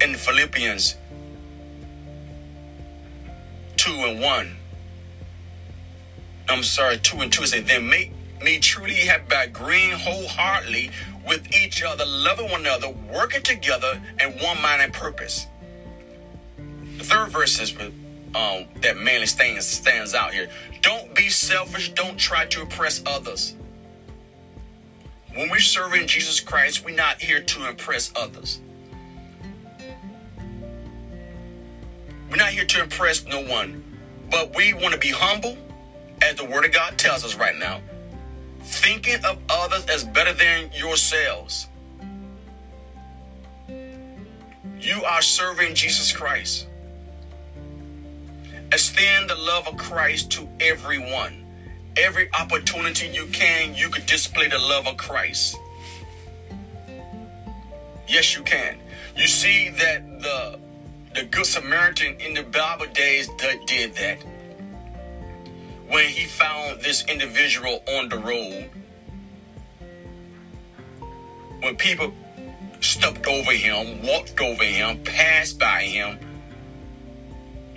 in 0.00 0.14
Philippians 0.14 0.96
2 3.76 3.92
and 3.92 4.20
1. 4.20 4.56
I'm 6.48 6.62
sorry, 6.62 6.98
2 6.98 7.20
and 7.20 7.32
2 7.32 7.42
it 7.42 7.46
says, 7.48 7.64
Then 7.64 7.88
make 7.88 8.12
me 8.42 8.58
truly 8.58 8.94
happy 8.94 9.24
by 9.28 9.44
agreeing 9.44 9.92
wholeheartedly 9.92 10.90
with 11.26 11.52
each 11.54 11.82
other, 11.82 12.04
loving 12.06 12.50
one 12.50 12.60
another, 12.60 12.88
working 13.12 13.42
together 13.42 14.00
in 14.20 14.32
one 14.38 14.60
mind 14.62 14.82
and 14.82 14.92
purpose. 14.92 15.46
The 16.98 17.04
third 17.04 17.30
verse 17.30 17.60
is 17.60 17.76
um, 18.34 18.66
that 18.82 18.96
mainly 18.96 19.26
stands 19.26 19.66
stands 19.66 20.14
out 20.14 20.32
here. 20.32 20.48
Don't 20.82 21.14
be 21.14 21.28
selfish. 21.28 21.92
Don't 21.92 22.16
try 22.16 22.46
to 22.46 22.62
impress 22.62 23.02
others. 23.06 23.56
When 25.36 25.50
we're 25.50 25.60
serving 25.60 26.06
Jesus 26.06 26.40
Christ, 26.40 26.82
we're 26.82 26.96
not 26.96 27.20
here 27.20 27.40
to 27.40 27.68
impress 27.68 28.10
others. 28.16 28.58
We're 32.30 32.36
not 32.36 32.48
here 32.48 32.64
to 32.64 32.82
impress 32.82 33.26
no 33.26 33.42
one, 33.42 33.84
but 34.30 34.56
we 34.56 34.72
want 34.72 34.94
to 34.94 34.98
be 34.98 35.10
humble, 35.10 35.58
as 36.22 36.36
the 36.36 36.44
Word 36.46 36.64
of 36.64 36.72
God 36.72 36.96
tells 36.96 37.22
us 37.22 37.34
right 37.34 37.54
now, 37.54 37.82
thinking 38.62 39.22
of 39.26 39.38
others 39.50 39.84
as 39.90 40.04
better 40.04 40.32
than 40.32 40.70
yourselves. 40.72 41.68
You 44.80 45.04
are 45.04 45.20
serving 45.20 45.74
Jesus 45.74 46.12
Christ. 46.12 46.66
Extend 48.72 49.28
the 49.28 49.36
love 49.36 49.68
of 49.68 49.76
Christ 49.76 50.30
to 50.32 50.48
everyone. 50.60 51.45
Every 51.96 52.28
opportunity 52.38 53.08
you 53.08 53.26
can, 53.26 53.74
you 53.74 53.88
could 53.88 54.04
display 54.04 54.48
the 54.48 54.58
love 54.58 54.86
of 54.86 54.98
Christ. 54.98 55.56
Yes, 58.06 58.36
you 58.36 58.42
can. 58.42 58.78
You 59.16 59.26
see 59.26 59.70
that 59.70 60.20
the 60.20 60.58
the 61.14 61.24
Good 61.24 61.46
Samaritan 61.46 62.20
in 62.20 62.34
the 62.34 62.42
Bible 62.42 62.86
days 62.92 63.28
that 63.38 63.66
did 63.66 63.94
that. 63.94 64.18
When 65.88 66.06
he 66.08 66.26
found 66.26 66.82
this 66.82 67.06
individual 67.06 67.82
on 67.88 68.10
the 68.10 68.18
road, 68.18 68.68
when 71.62 71.76
people 71.76 72.12
stepped 72.80 73.26
over 73.26 73.52
him, 73.52 74.02
walked 74.02 74.38
over 74.40 74.64
him, 74.64 75.02
passed 75.04 75.58
by 75.58 75.82
him, 75.82 76.18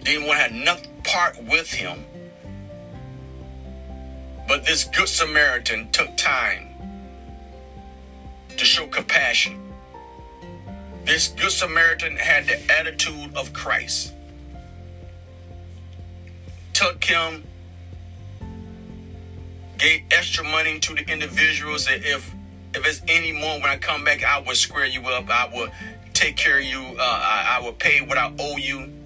didn't 0.03 0.27
want 0.27 0.37
to 0.39 0.43
have 0.43 0.51
nothing 0.51 1.01
part 1.03 1.41
with 1.45 1.71
him. 1.71 2.03
But 4.49 4.65
this 4.65 4.83
Good 4.83 5.07
Samaritan 5.07 5.91
took 5.91 6.17
time 6.17 6.69
to 8.49 8.65
show 8.65 8.87
compassion. 8.87 9.59
This 11.05 11.27
Good 11.27 11.51
Samaritan 11.51 12.17
had 12.17 12.47
the 12.47 12.59
attitude 12.73 13.35
of 13.35 13.53
Christ. 13.53 14.11
Took 16.73 17.03
him, 17.03 17.43
gave 19.77 20.01
extra 20.09 20.43
money 20.43 20.79
to 20.79 20.95
the 20.95 21.07
individuals 21.07 21.87
if 21.87 22.33
if 22.73 22.87
it's 22.87 23.01
any 23.07 23.31
more 23.31 23.59
when 23.59 23.69
I 23.69 23.77
come 23.77 24.03
back, 24.03 24.23
I 24.23 24.39
will 24.39 24.55
square 24.55 24.85
you 24.87 25.01
up. 25.09 25.29
I 25.29 25.47
will 25.53 25.69
take 26.13 26.37
care 26.37 26.57
of 26.57 26.65
you. 26.65 26.79
Uh, 26.79 27.01
I, 27.01 27.57
I 27.57 27.61
will 27.63 27.73
pay 27.73 28.01
what 28.01 28.17
I 28.17 28.33
owe 28.39 28.57
you. 28.57 28.98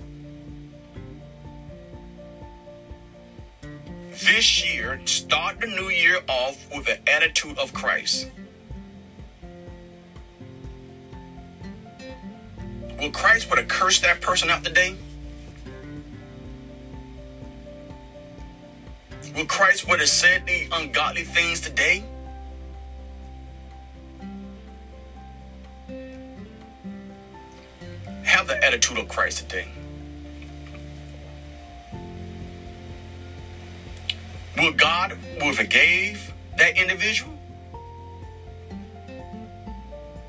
This 4.13 4.63
year, 4.63 5.02
start 5.06 5.60
the 5.60 5.65
new 5.65 5.89
year 5.89 6.19
off 6.30 6.69
with 6.71 6.86
the 6.86 7.10
attitude 7.10 7.58
of 7.58 7.73
Christ. 7.73 8.30
Will 12.99 13.10
Christ 13.10 13.49
would 13.49 13.58
have 13.58 13.67
cursed 13.67 14.04
that 14.04 14.21
person 14.21 14.52
out 14.52 14.63
today? 14.63 14.95
Will 19.36 19.45
Christ 19.45 19.89
would 19.89 19.99
have 19.99 20.10
said 20.10 20.45
the 20.45 20.67
ungodly 20.71 21.23
things 21.23 21.60
today? 21.60 22.04
Have 28.23 28.45
the 28.45 28.63
attitude 28.63 28.99
of 28.99 29.08
Christ 29.08 29.39
today. 29.39 29.67
Will 34.57 34.73
God 34.73 35.17
will 35.41 35.53
forgave 35.53 36.31
that 36.57 36.77
individual? 36.77 37.33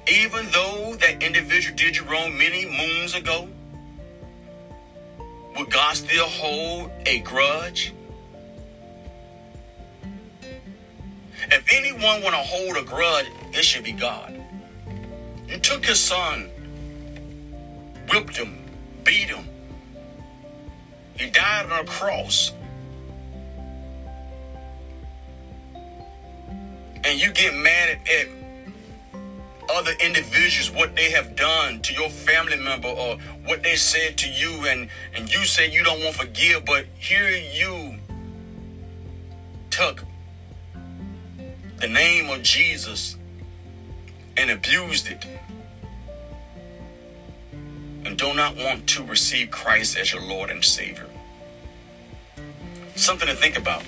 Even 0.06 0.46
though 0.50 0.96
that 1.00 1.22
individual 1.22 1.76
did 1.76 1.96
you 1.96 2.04
wrong 2.04 2.36
many 2.36 2.66
moons 2.66 3.14
ago, 3.14 3.48
would 5.56 5.70
God 5.70 5.96
still 5.96 6.26
hold 6.26 6.90
a 7.06 7.20
grudge? 7.20 7.92
If 11.50 11.72
anyone 11.72 12.22
want 12.22 12.34
to 12.34 12.40
hold 12.40 12.76
a 12.76 12.82
grudge, 12.82 13.26
it 13.52 13.64
should 13.64 13.84
be 13.84 13.92
God. 13.92 14.40
You 15.46 15.58
took 15.58 15.84
his 15.84 16.00
son, 16.00 16.50
whipped 18.10 18.36
him, 18.36 18.58
beat 19.04 19.28
him. 19.28 19.46
He 21.16 21.30
died 21.30 21.70
on 21.70 21.80
a 21.80 21.84
cross. 21.84 22.52
And 27.04 27.20
you 27.20 27.32
get 27.32 27.54
mad 27.54 27.90
at, 27.90 28.08
at 28.08 28.28
other 29.70 29.92
individuals 30.00 30.70
what 30.70 30.94
they 30.94 31.10
have 31.10 31.36
done 31.36 31.80
to 31.82 31.94
your 31.94 32.10
family 32.10 32.56
member 32.56 32.88
or 32.88 33.16
what 33.46 33.62
they 33.62 33.76
said 33.76 34.16
to 34.18 34.28
you 34.28 34.66
and 34.66 34.88
and 35.14 35.32
you 35.32 35.44
say 35.44 35.70
you 35.70 35.82
don't 35.82 36.00
want 36.00 36.14
to 36.14 36.18
forgive 36.20 36.64
but 36.66 36.84
here 36.98 37.30
you 37.30 37.98
took 39.70 40.04
the 41.80 41.88
name 41.88 42.28
of 42.28 42.42
Jesus 42.42 43.16
and 44.36 44.50
abused 44.50 45.08
it 45.08 45.26
and 48.04 48.18
do 48.18 48.34
not 48.34 48.56
want 48.56 48.86
to 48.86 49.04
receive 49.04 49.50
Christ 49.50 49.96
as 49.96 50.12
your 50.12 50.22
Lord 50.22 50.50
and 50.50 50.64
Savior. 50.64 51.06
Something 52.96 53.28
to 53.28 53.34
think 53.34 53.58
about. 53.58 53.82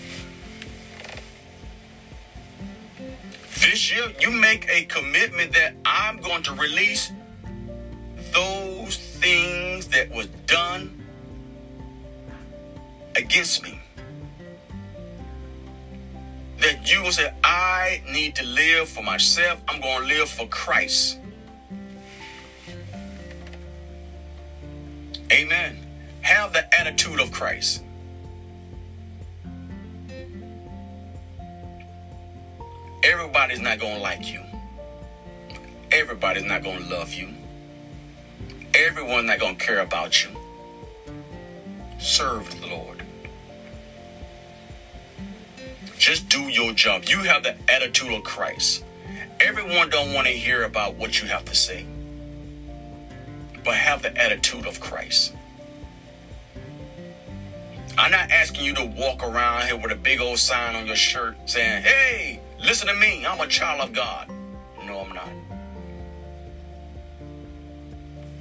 This 3.66 3.92
year, 3.92 4.12
you 4.20 4.30
make 4.30 4.68
a 4.68 4.84
commitment 4.84 5.52
that 5.54 5.74
I'm 5.84 6.18
going 6.18 6.44
to 6.44 6.54
release 6.54 7.10
those 8.32 8.96
things 8.96 9.88
that 9.88 10.08
was 10.08 10.28
done 10.46 11.04
against 13.16 13.64
me. 13.64 13.80
That 16.60 16.88
you 16.88 17.02
will 17.02 17.10
say, 17.10 17.34
I 17.42 18.02
need 18.08 18.36
to 18.36 18.44
live 18.46 18.88
for 18.88 19.02
myself. 19.02 19.60
I'm 19.66 19.80
going 19.80 20.02
to 20.02 20.14
live 20.14 20.28
for 20.28 20.46
Christ. 20.46 21.18
Amen. 25.32 25.84
Have 26.20 26.52
the 26.52 26.72
attitude 26.78 27.18
of 27.18 27.32
Christ. 27.32 27.82
Everybody's 33.06 33.60
not 33.60 33.78
going 33.78 33.94
to 33.94 34.02
like 34.02 34.32
you. 34.32 34.42
Everybody's 35.92 36.42
not 36.42 36.64
going 36.64 36.82
to 36.82 36.88
love 36.88 37.14
you. 37.14 37.28
Everyone's 38.74 39.28
not 39.28 39.38
going 39.38 39.56
to 39.56 39.64
care 39.64 39.78
about 39.78 40.24
you. 40.24 40.30
Serve 42.00 42.60
the 42.60 42.66
Lord. 42.66 43.04
Just 45.96 46.28
do 46.28 46.40
your 46.40 46.72
job. 46.72 47.04
You 47.06 47.18
have 47.18 47.44
the 47.44 47.54
attitude 47.70 48.12
of 48.12 48.24
Christ. 48.24 48.82
Everyone 49.38 49.88
don't 49.88 50.12
want 50.12 50.26
to 50.26 50.32
hear 50.32 50.64
about 50.64 50.96
what 50.96 51.22
you 51.22 51.28
have 51.28 51.44
to 51.44 51.54
say. 51.54 51.86
But 53.64 53.74
have 53.74 54.02
the 54.02 54.16
attitude 54.20 54.66
of 54.66 54.80
Christ. 54.80 55.32
I'm 57.96 58.10
not 58.10 58.32
asking 58.32 58.64
you 58.64 58.74
to 58.74 58.84
walk 58.84 59.22
around 59.22 59.66
here 59.66 59.76
with 59.76 59.92
a 59.92 59.96
big 59.96 60.20
old 60.20 60.40
sign 60.40 60.74
on 60.74 60.88
your 60.88 60.96
shirt 60.96 61.36
saying, 61.46 61.84
hey, 61.84 62.40
listen 62.66 62.88
to 62.88 62.94
me, 62.94 63.24
I'm 63.24 63.40
a 63.40 63.46
child 63.46 63.80
of 63.80 63.92
God. 63.94 64.28
No, 64.84 65.00
I'm 65.00 65.14
not. 65.14 65.28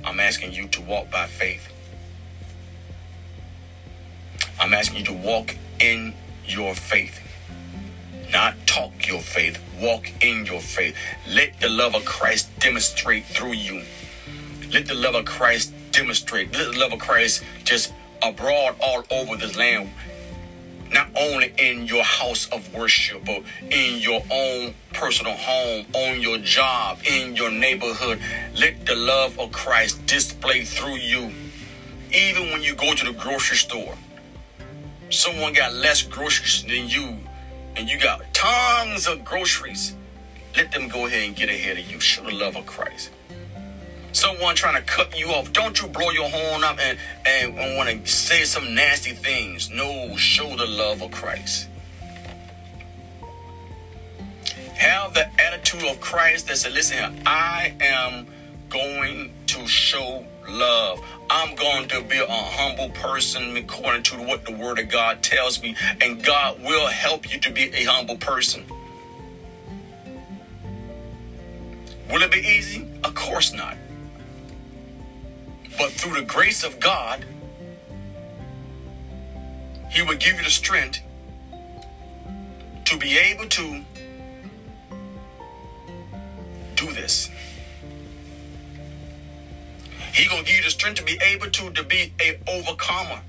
I'm 0.04 0.20
asking 0.20 0.52
you 0.54 0.68
to 0.70 0.82
walk 0.82 1.12
by 1.12 1.28
faith. 1.28 1.72
I'm 4.60 4.74
asking 4.74 5.00
you 5.00 5.06
to 5.06 5.14
walk 5.14 5.56
in 5.80 6.16
your 6.46 6.74
faith. 6.74 7.20
Not 8.32 8.56
talk 8.66 9.08
your 9.08 9.22
faith, 9.22 9.60
walk 9.80 10.12
in 10.22 10.46
your 10.46 10.60
faith. 10.60 10.96
Let 11.30 11.60
the 11.60 11.70
love 11.70 11.94
of 11.94 12.04
Christ 12.06 12.50
demonstrate 12.60 13.26
through 13.26 13.54
you. 13.54 13.84
Let 14.72 14.88
the 14.88 14.96
love 14.96 15.14
of 15.14 15.26
Christ 15.26 15.72
demonstrate. 15.92 16.52
Let 16.54 16.74
the 16.74 16.80
love 16.80 16.94
of 16.94 17.00
Christ 17.00 17.44
just 17.64 17.94
abroad 18.24 18.76
all 18.80 19.04
over 19.12 19.38
this 19.38 19.56
land. 19.56 19.92
Not 20.96 21.10
only 21.18 21.54
in 21.58 21.88
your 21.88 22.06
house 22.06 22.48
of 22.54 22.74
worship, 22.74 23.26
but 23.26 23.44
in 23.70 24.00
your 24.00 24.24
own 24.32 24.74
personal 24.94 25.34
home, 25.34 25.86
on 25.94 26.22
your 26.22 26.38
job, 26.38 27.00
in 27.06 27.36
your 27.36 27.52
neighborhood. 27.52 28.18
Let 28.58 28.86
the 28.86 28.96
love 28.96 29.38
of 29.38 29.52
Christ 29.52 30.06
display 30.06 30.64
through 30.64 30.96
you. 30.96 31.34
Even 32.14 32.44
when 32.52 32.64
you 32.64 32.76
go 32.76 32.94
to 32.96 33.06
the 33.06 33.12
grocery 33.12 33.58
store, 33.58 33.96
someone 35.10 35.52
got 35.52 35.74
less 35.74 36.02
groceries 36.02 36.64
than 36.64 36.88
you, 36.88 37.18
and 37.76 37.90
you 37.90 38.00
got 38.00 38.34
tons 38.34 39.06
of 39.06 39.26
groceries. 39.26 39.96
Let 40.56 40.72
them 40.72 40.88
go 40.88 41.08
ahead 41.08 41.28
and 41.28 41.36
get 41.36 41.50
ahead 41.50 41.78
of 41.78 41.92
you. 41.92 42.00
Show 42.00 42.24
the 42.24 42.32
love 42.32 42.56
of 42.56 42.66
Christ 42.66 43.12
someone 44.16 44.56
trying 44.56 44.76
to 44.76 44.82
cut 44.82 45.18
you 45.18 45.28
off, 45.28 45.52
don't 45.52 45.82
you 45.82 45.88
blow 45.88 46.10
your 46.12 46.30
horn 46.30 46.64
up 46.64 46.80
and, 46.80 46.98
and, 47.26 47.76
want 47.78 47.90
to 47.90 48.12
say 48.12 48.44
some 48.44 48.74
nasty 48.74 49.12
things. 49.12 49.70
No, 49.70 50.16
show 50.16 50.56
the 50.56 50.66
love 50.66 51.02
of 51.02 51.12
Christ. 51.12 51.68
Have 54.76 55.14
the 55.14 55.30
attitude 55.42 55.84
of 55.86 56.00
Christ 56.00 56.48
that 56.48 56.58
said, 56.58 56.74
listen 56.74 57.22
I 57.26 57.74
am 57.82 58.28
going 58.70 59.34
to 59.48 59.68
show 59.68 60.26
love. 60.50 61.02
I'm 61.30 61.56
going 61.56 61.88
to 61.90 62.02
be 62.02 62.18
a 62.18 62.28
humble 62.28 62.90
person 62.90 63.58
according 63.58 64.04
to 64.04 64.16
what 64.18 64.46
the 64.46 64.52
word 64.52 64.80
of 64.80 64.90
God 64.90 65.24
tells 65.24 65.62
me. 65.62 65.76
And 66.02 66.24
God 66.24 66.62
will 66.62 66.88
help 66.88 67.32
you 67.32 67.40
to 67.40 67.52
be 67.52 67.74
a 67.74 67.84
humble 67.86 68.18
person. 68.18 68.66
Will 72.10 72.22
it 72.22 72.32
be 72.32 72.40
easy? 72.40 72.88
Of 73.04 73.16
course 73.16 73.52
not. 73.54 73.78
But 75.78 75.92
through 75.92 76.20
the 76.20 76.26
grace 76.26 76.64
of 76.64 76.80
God, 76.80 77.26
He 79.92 80.02
will 80.02 80.16
give 80.18 80.38
you 80.38 80.44
the 80.44 80.50
strength 80.50 81.02
to 82.86 82.98
be 82.98 83.18
able 83.18 83.48
to 83.48 83.84
do 86.76 86.94
this. 86.94 87.30
He 90.14 90.28
gonna 90.28 90.44
give 90.44 90.58
you 90.58 90.64
the 90.64 90.72
strength 90.72 91.00
to 91.00 91.04
be 91.06 91.20
able 91.24 91.50
to 91.50 91.72
to 91.72 91.84
be 91.84 92.14
a 92.22 92.40
overcomer. 92.48 93.22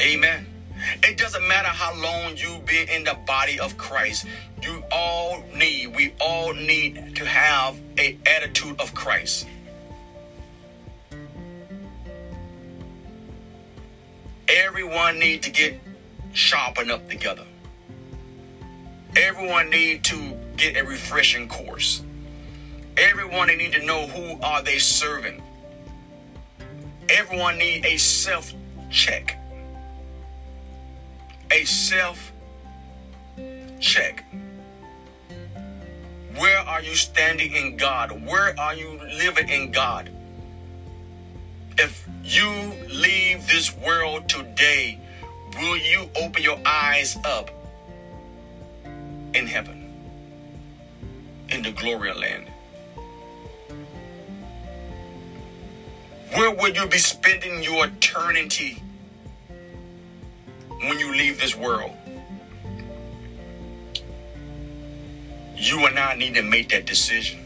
Amen. 0.00 0.51
It 1.02 1.16
doesn't 1.16 1.46
matter 1.46 1.68
how 1.68 1.94
long 2.00 2.36
you've 2.36 2.64
been 2.66 2.88
in 2.88 3.04
the 3.04 3.16
body 3.26 3.58
of 3.60 3.76
Christ. 3.76 4.26
You 4.62 4.82
all 4.90 5.42
need, 5.54 5.94
we 5.94 6.14
all 6.20 6.54
need 6.54 7.16
to 7.16 7.26
have 7.26 7.80
a 7.98 8.18
attitude 8.26 8.80
of 8.80 8.94
Christ. 8.94 9.46
Everyone 14.48 15.18
need 15.18 15.42
to 15.44 15.50
get 15.50 15.80
sharpened 16.32 16.90
up 16.90 17.08
together. 17.08 17.44
Everyone 19.16 19.70
need 19.70 20.04
to 20.04 20.36
get 20.56 20.76
a 20.76 20.84
refreshing 20.84 21.48
course. 21.48 22.02
Everyone 22.96 23.48
they 23.48 23.56
need 23.56 23.72
to 23.72 23.84
know 23.84 24.06
who 24.06 24.40
are 24.42 24.62
they 24.62 24.78
serving. 24.78 25.42
Everyone 27.08 27.58
need 27.58 27.84
a 27.84 27.96
self 27.96 28.52
check 28.90 29.41
a 31.52 31.64
self 31.64 32.32
check. 33.78 34.24
Where 36.36 36.58
are 36.58 36.80
you 36.80 36.94
standing 36.94 37.54
in 37.54 37.76
God? 37.76 38.24
Where 38.24 38.58
are 38.58 38.74
you 38.74 38.98
living 39.18 39.50
in 39.50 39.70
God? 39.70 40.08
If 41.78 42.08
you 42.24 42.48
leave 42.88 43.46
this 43.48 43.76
world 43.76 44.30
today, 44.30 44.98
will 45.58 45.76
you 45.76 46.08
open 46.16 46.42
your 46.42 46.58
eyes 46.64 47.18
up 47.24 47.50
in 49.34 49.46
heaven, 49.46 49.92
in 51.50 51.62
the 51.62 51.72
glory 51.72 52.14
land? 52.14 52.46
Where 56.34 56.54
will 56.54 56.70
you 56.70 56.86
be 56.86 56.98
spending 56.98 57.62
your 57.62 57.86
eternity? 57.86 58.82
When 60.82 60.98
you 60.98 61.12
leave 61.12 61.40
this 61.40 61.56
world. 61.56 61.92
You 65.56 65.86
and 65.86 65.98
I 65.98 66.16
need 66.16 66.34
to 66.34 66.42
make 66.42 66.70
that 66.70 66.86
decision. 66.86 67.40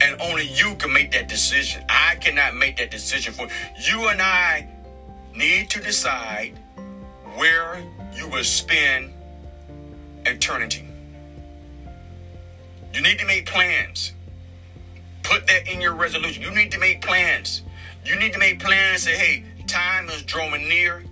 And 0.00 0.20
only 0.20 0.46
you 0.46 0.74
can 0.76 0.92
make 0.92 1.10
that 1.12 1.28
decision. 1.28 1.84
I 1.88 2.16
cannot 2.16 2.54
make 2.54 2.76
that 2.76 2.90
decision 2.90 3.32
for 3.32 3.48
you. 3.80 4.08
And 4.08 4.20
I 4.20 4.68
need 5.34 5.70
to 5.70 5.80
decide 5.80 6.58
where 7.36 7.82
you 8.14 8.28
will 8.28 8.44
spend 8.44 9.12
eternity. 10.26 10.86
You 12.92 13.00
need 13.00 13.18
to 13.18 13.26
make 13.26 13.46
plans. 13.46 14.12
Put 15.22 15.46
that 15.46 15.68
in 15.68 15.80
your 15.80 15.94
resolution. 15.94 16.42
You 16.42 16.50
need 16.50 16.72
to 16.72 16.78
make 16.78 17.00
plans. 17.00 17.62
You 18.04 18.16
need 18.16 18.32
to 18.32 18.38
make 18.38 18.60
plans. 18.60 19.02
Say, 19.02 19.16
hey, 19.16 19.44
time 19.68 20.08
is 20.08 20.22
drawing 20.22 20.66
near. 20.68 21.04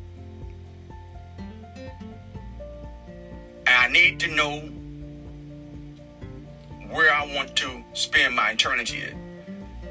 And 3.66 3.68
I 3.68 3.88
need 3.88 4.18
to 4.20 4.28
know 4.28 4.60
where 6.90 7.12
I 7.12 7.26
want 7.34 7.54
to 7.56 7.84
spend 7.92 8.34
my 8.34 8.50
eternity. 8.52 9.04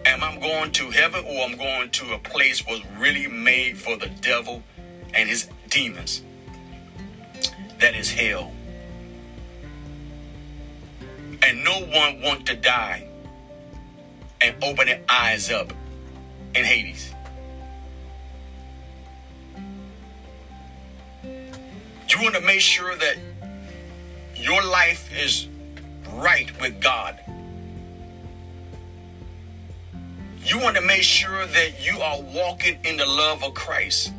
Am 0.06 0.24
I 0.24 0.38
going 0.38 0.72
to 0.74 0.90
heaven 0.90 1.24
or 1.26 1.46
I'm 1.46 1.58
going 1.58 1.90
to 1.92 2.14
a 2.14 2.20
place 2.20 2.66
was 2.66 2.82
really 2.98 3.28
made 3.28 3.78
for 3.78 3.98
the 3.98 4.10
devil 4.22 4.64
and 5.14 5.30
his 5.30 5.48
demons? 5.70 6.24
That 7.80 7.96
is 7.96 8.12
hell. 8.12 8.52
And 11.44 11.64
no 11.64 11.80
one 11.82 12.22
wants 12.22 12.46
to 12.46 12.56
die 12.56 13.08
and 14.42 14.56
open 14.64 14.88
their 14.88 15.02
eyes 15.10 15.52
up 15.52 15.72
in 16.56 16.66
Hades. 16.66 17.15
You 22.16 22.22
want 22.22 22.36
to 22.36 22.42
make 22.42 22.62
sure 22.62 22.96
that 22.96 23.18
your 24.38 24.64
life 24.64 25.12
is 25.14 25.50
right 26.14 26.50
with 26.62 26.80
God. 26.80 27.20
You 30.46 30.60
want 30.60 30.78
to 30.78 30.82
make 30.82 31.02
sure 31.02 31.46
that 31.46 31.86
you 31.86 32.00
are 32.00 32.22
walking 32.22 32.80
in 32.86 32.96
the 32.96 33.06
love 33.06 33.44
of 33.44 33.54
Christ. 33.54 34.14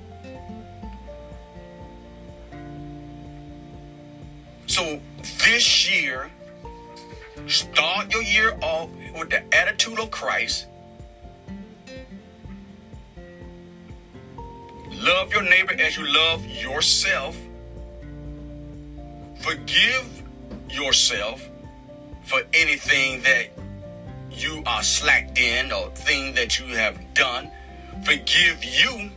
So 4.66 5.00
this 5.46 5.90
year, 5.90 6.30
start 7.46 8.12
your 8.12 8.22
year 8.22 8.58
off 8.60 8.90
with 9.18 9.30
the 9.30 9.42
attitude 9.54 9.98
of 9.98 10.10
Christ. 10.10 10.66
Love 14.90 15.32
your 15.32 15.44
neighbor 15.44 15.72
as 15.78 15.96
you 15.96 16.06
love 16.06 16.44
yourself. 16.44 17.38
Forgive 19.46 20.24
yourself 20.68 21.40
for 22.24 22.42
anything 22.52 23.22
that 23.22 23.46
you 24.28 24.60
are 24.66 24.82
slacked 24.82 25.38
in 25.38 25.70
or 25.70 25.88
thing 25.90 26.34
that 26.34 26.58
you 26.58 26.74
have 26.74 26.98
done. 27.14 27.52
Forgive 28.02 28.64
you. 28.64 29.10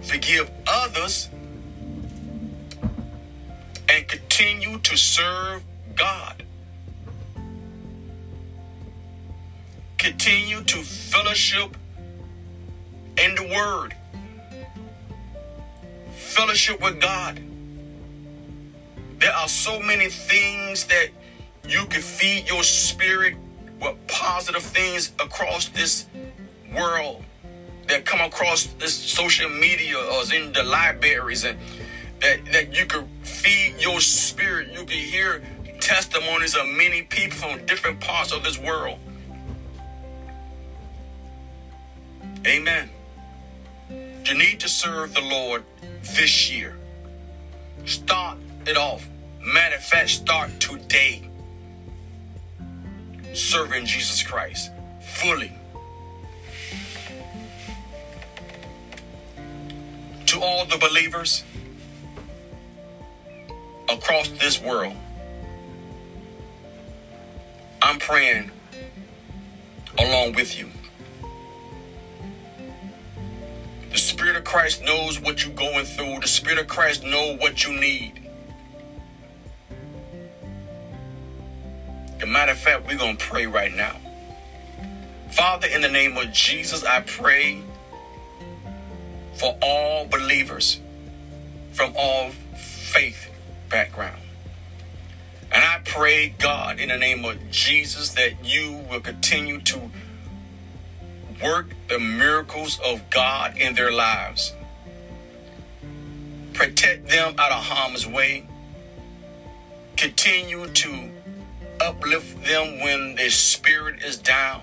Forgive 0.00 0.50
others. 0.66 1.28
And 3.90 4.08
continue 4.08 4.78
to 4.78 4.96
serve 4.96 5.62
God. 5.96 6.42
Continue 9.98 10.62
to 10.62 10.78
fellowship 10.78 11.76
in 13.18 13.34
the 13.34 13.52
Word. 13.54 13.94
Fellowship 16.38 16.80
with 16.80 17.00
God. 17.00 17.40
There 19.18 19.32
are 19.32 19.48
so 19.48 19.80
many 19.80 20.06
things 20.06 20.84
that 20.84 21.08
you 21.66 21.84
can 21.86 22.00
feed 22.00 22.48
your 22.48 22.62
spirit 22.62 23.34
with 23.82 23.96
positive 24.06 24.62
things 24.62 25.10
across 25.18 25.68
this 25.70 26.06
world 26.72 27.24
that 27.88 28.04
come 28.04 28.20
across 28.20 28.66
this 28.74 28.94
social 28.94 29.50
media 29.50 29.96
or 29.98 30.32
in 30.32 30.52
the 30.52 30.62
libraries 30.62 31.42
and 31.42 31.58
that, 32.20 32.44
that 32.52 32.72
you 32.72 32.86
can 32.86 33.08
feed 33.24 33.74
your 33.80 34.00
spirit. 34.00 34.68
You 34.68 34.84
can 34.84 34.96
hear 34.96 35.42
testimonies 35.80 36.54
of 36.54 36.68
many 36.68 37.02
people 37.02 37.36
from 37.36 37.66
different 37.66 37.98
parts 37.98 38.30
of 38.30 38.44
this 38.44 38.60
world. 38.60 39.00
Amen. 42.46 42.90
You 43.90 44.34
need 44.34 44.60
to 44.60 44.68
serve 44.68 45.14
the 45.14 45.22
Lord 45.22 45.64
this 46.14 46.50
year. 46.50 46.76
Start 47.84 48.38
it 48.66 48.76
off. 48.76 49.06
Manifest. 49.40 50.22
start 50.22 50.50
today 50.60 51.28
serving 53.32 53.86
Jesus 53.86 54.22
Christ 54.22 54.70
fully. 55.00 55.52
To 60.26 60.40
all 60.40 60.66
the 60.66 60.76
believers 60.76 61.42
across 63.88 64.28
this 64.28 64.60
world, 64.60 64.94
I'm 67.80 67.98
praying 67.98 68.50
along 69.98 70.34
with 70.34 70.58
you. 70.58 70.68
Spirit 74.18 74.34
of 74.34 74.42
Christ 74.42 74.82
knows 74.82 75.20
what 75.20 75.44
you're 75.44 75.54
going 75.54 75.84
through. 75.84 76.18
The 76.18 76.26
Spirit 76.26 76.58
of 76.58 76.66
Christ 76.66 77.04
knows 77.04 77.38
what 77.38 77.64
you 77.64 77.78
need. 77.78 78.28
As 82.16 82.24
a 82.24 82.26
matter 82.26 82.50
of 82.50 82.58
fact, 82.58 82.84
we're 82.88 82.98
going 82.98 83.16
to 83.16 83.24
pray 83.24 83.46
right 83.46 83.72
now. 83.72 83.94
Father, 85.30 85.68
in 85.68 85.82
the 85.82 85.88
name 85.88 86.16
of 86.16 86.32
Jesus, 86.32 86.82
I 86.82 87.02
pray 87.02 87.62
for 89.34 89.56
all 89.62 90.04
believers 90.06 90.80
from 91.70 91.92
all 91.96 92.30
faith 92.56 93.30
background. 93.68 94.20
And 95.52 95.62
I 95.62 95.80
pray, 95.84 96.34
God, 96.40 96.80
in 96.80 96.88
the 96.88 96.98
name 96.98 97.24
of 97.24 97.52
Jesus, 97.52 98.08
that 98.14 98.44
you 98.44 98.84
will 98.90 99.00
continue 99.00 99.60
to 99.60 99.92
work 101.42 101.66
the 101.88 101.98
miracles 101.98 102.78
of 102.84 103.08
God 103.10 103.56
in 103.56 103.74
their 103.74 103.92
lives. 103.92 104.52
Protect 106.52 107.08
them 107.08 107.34
out 107.38 107.52
of 107.52 107.64
harm's 107.64 108.06
way. 108.06 108.46
Continue 109.96 110.66
to 110.66 111.10
uplift 111.80 112.44
them 112.44 112.80
when 112.80 113.14
their 113.14 113.30
spirit 113.30 114.02
is 114.02 114.16
down. 114.16 114.62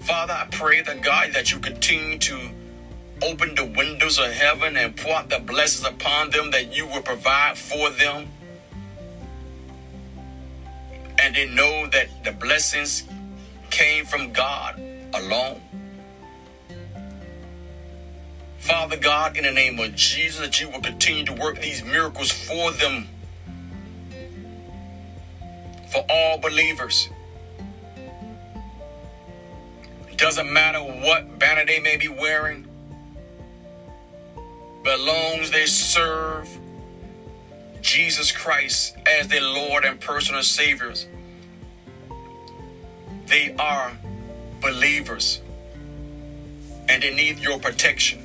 Father, 0.00 0.32
I 0.32 0.48
pray 0.50 0.82
that 0.82 1.02
God 1.02 1.32
that 1.32 1.52
you 1.52 1.60
continue 1.60 2.18
to 2.18 2.50
open 3.22 3.54
the 3.54 3.64
windows 3.64 4.18
of 4.18 4.32
heaven 4.32 4.76
and 4.76 4.96
pour 4.96 5.14
out 5.14 5.30
the 5.30 5.38
blessings 5.38 5.86
upon 5.86 6.30
them 6.30 6.50
that 6.50 6.74
you 6.76 6.86
will 6.86 7.02
provide 7.02 7.56
for 7.56 7.90
them. 7.90 8.28
And 11.22 11.36
they 11.36 11.48
know 11.48 11.86
that 11.86 12.24
the 12.24 12.32
blessings 12.32 13.04
came 13.70 14.04
from 14.04 14.32
God 14.32 14.80
alone. 15.14 15.60
Father 18.58 18.96
God, 18.96 19.36
in 19.36 19.44
the 19.44 19.52
name 19.52 19.78
of 19.78 19.94
Jesus, 19.94 20.40
that 20.40 20.60
you 20.60 20.68
will 20.68 20.80
continue 20.80 21.24
to 21.24 21.32
work 21.32 21.60
these 21.60 21.84
miracles 21.84 22.30
for 22.30 22.72
them 22.72 23.08
for 25.92 26.04
all 26.08 26.38
believers. 26.38 27.08
It 30.08 30.16
doesn't 30.16 30.52
matter 30.52 30.78
what 30.78 31.38
banner 31.38 31.66
they 31.66 31.80
may 31.80 31.96
be 31.96 32.08
wearing, 32.08 32.66
but 34.84 34.98
long 35.00 35.40
as 35.40 35.50
they 35.50 35.66
serve 35.66 36.48
Jesus 37.80 38.32
Christ 38.32 38.96
as 39.06 39.28
their 39.28 39.42
Lord 39.42 39.84
and 39.84 40.00
personal 40.00 40.42
Saviors, 40.42 41.06
they 43.32 43.54
are 43.58 43.96
believers 44.60 45.40
and 46.86 47.02
they 47.02 47.14
need 47.14 47.38
your 47.38 47.58
protection. 47.58 48.22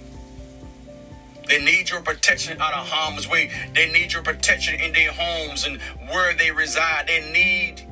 They 1.48 1.64
need 1.64 1.90
your 1.90 2.02
protection 2.02 2.60
out 2.60 2.74
of 2.74 2.90
harm's 2.90 3.26
way. 3.26 3.50
They 3.74 3.90
need 3.90 4.12
your 4.12 4.22
protection 4.22 4.82
in 4.82 4.92
their 4.92 5.14
homes 5.14 5.66
and 5.66 5.82
where 6.10 6.36
they 6.36 6.52
reside. 6.52 7.08
They 7.08 7.32
need 7.32 7.88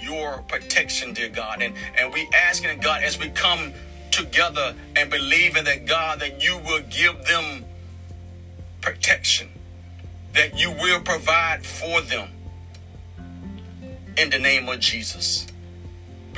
your 0.00 0.42
protection, 0.48 1.14
dear 1.14 1.28
God. 1.28 1.62
And, 1.62 1.76
and 1.96 2.12
we 2.12 2.28
asking 2.34 2.80
God 2.80 3.04
as 3.04 3.20
we 3.20 3.28
come 3.28 3.72
together 4.10 4.74
and 4.96 5.08
believing 5.08 5.62
that 5.62 5.86
God, 5.86 6.18
that 6.18 6.42
you 6.42 6.58
will 6.58 6.82
give 6.90 7.24
them 7.24 7.64
protection, 8.80 9.48
that 10.32 10.58
you 10.58 10.72
will 10.72 11.02
provide 11.02 11.64
for 11.64 12.00
them 12.00 12.30
in 14.16 14.30
the 14.30 14.40
name 14.40 14.68
of 14.68 14.80
Jesus. 14.80 15.46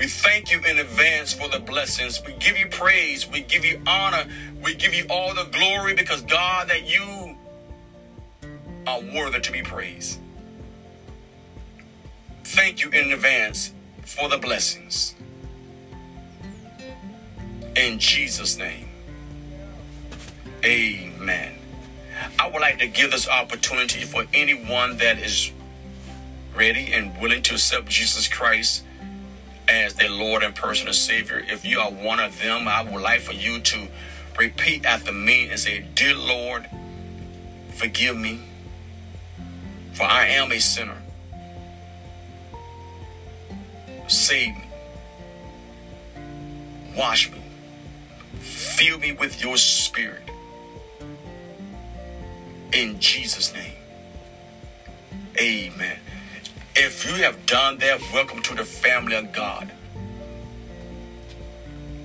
We 0.00 0.06
thank 0.06 0.50
you 0.50 0.62
in 0.64 0.78
advance 0.78 1.34
for 1.34 1.46
the 1.50 1.60
blessings. 1.60 2.22
We 2.26 2.32
give 2.32 2.56
you 2.56 2.68
praise. 2.68 3.28
We 3.28 3.42
give 3.42 3.66
you 3.66 3.82
honor. 3.86 4.24
We 4.64 4.74
give 4.74 4.94
you 4.94 5.04
all 5.10 5.34
the 5.34 5.44
glory 5.52 5.92
because, 5.92 6.22
God, 6.22 6.70
that 6.70 6.88
you 6.88 7.36
are 8.86 9.00
worthy 9.14 9.40
to 9.40 9.52
be 9.52 9.60
praised. 9.60 10.18
Thank 12.44 12.82
you 12.82 12.88
in 12.88 13.12
advance 13.12 13.74
for 14.00 14.30
the 14.30 14.38
blessings. 14.38 15.14
In 17.76 17.98
Jesus' 17.98 18.56
name. 18.56 18.88
Amen. 20.64 21.58
I 22.38 22.48
would 22.48 22.62
like 22.62 22.78
to 22.78 22.88
give 22.88 23.10
this 23.10 23.28
opportunity 23.28 24.04
for 24.04 24.24
anyone 24.32 24.96
that 24.96 25.18
is 25.18 25.52
ready 26.56 26.90
and 26.94 27.12
willing 27.20 27.42
to 27.42 27.54
accept 27.56 27.90
Jesus 27.90 28.28
Christ 28.28 28.84
as 29.70 29.94
their 29.94 30.10
Lord 30.10 30.42
and 30.42 30.54
personal 30.54 30.92
Savior. 30.92 31.44
If 31.48 31.64
you 31.64 31.78
are 31.78 31.90
one 31.90 32.18
of 32.18 32.38
them, 32.40 32.66
I 32.66 32.82
would 32.82 33.00
like 33.00 33.20
for 33.20 33.32
you 33.32 33.60
to 33.60 33.88
repeat 34.36 34.84
after 34.84 35.12
me 35.12 35.48
and 35.48 35.58
say, 35.58 35.86
Dear 35.94 36.14
Lord, 36.14 36.68
forgive 37.74 38.16
me, 38.16 38.40
for 39.92 40.04
I 40.04 40.26
am 40.26 40.50
a 40.50 40.58
sinner. 40.58 41.00
Save 44.08 44.56
me. 44.56 44.64
Wash 46.96 47.30
me. 47.30 47.40
Fill 48.40 48.98
me 48.98 49.12
with 49.12 49.40
your 49.40 49.56
spirit. 49.56 50.28
In 52.72 52.98
Jesus' 52.98 53.54
name. 53.54 53.76
Amen. 55.40 55.98
If 56.82 57.04
you 57.04 57.22
have 57.24 57.44
done 57.44 57.76
that, 57.80 58.00
welcome 58.10 58.40
to 58.40 58.54
the 58.54 58.64
family 58.64 59.14
of 59.14 59.32
God. 59.32 59.70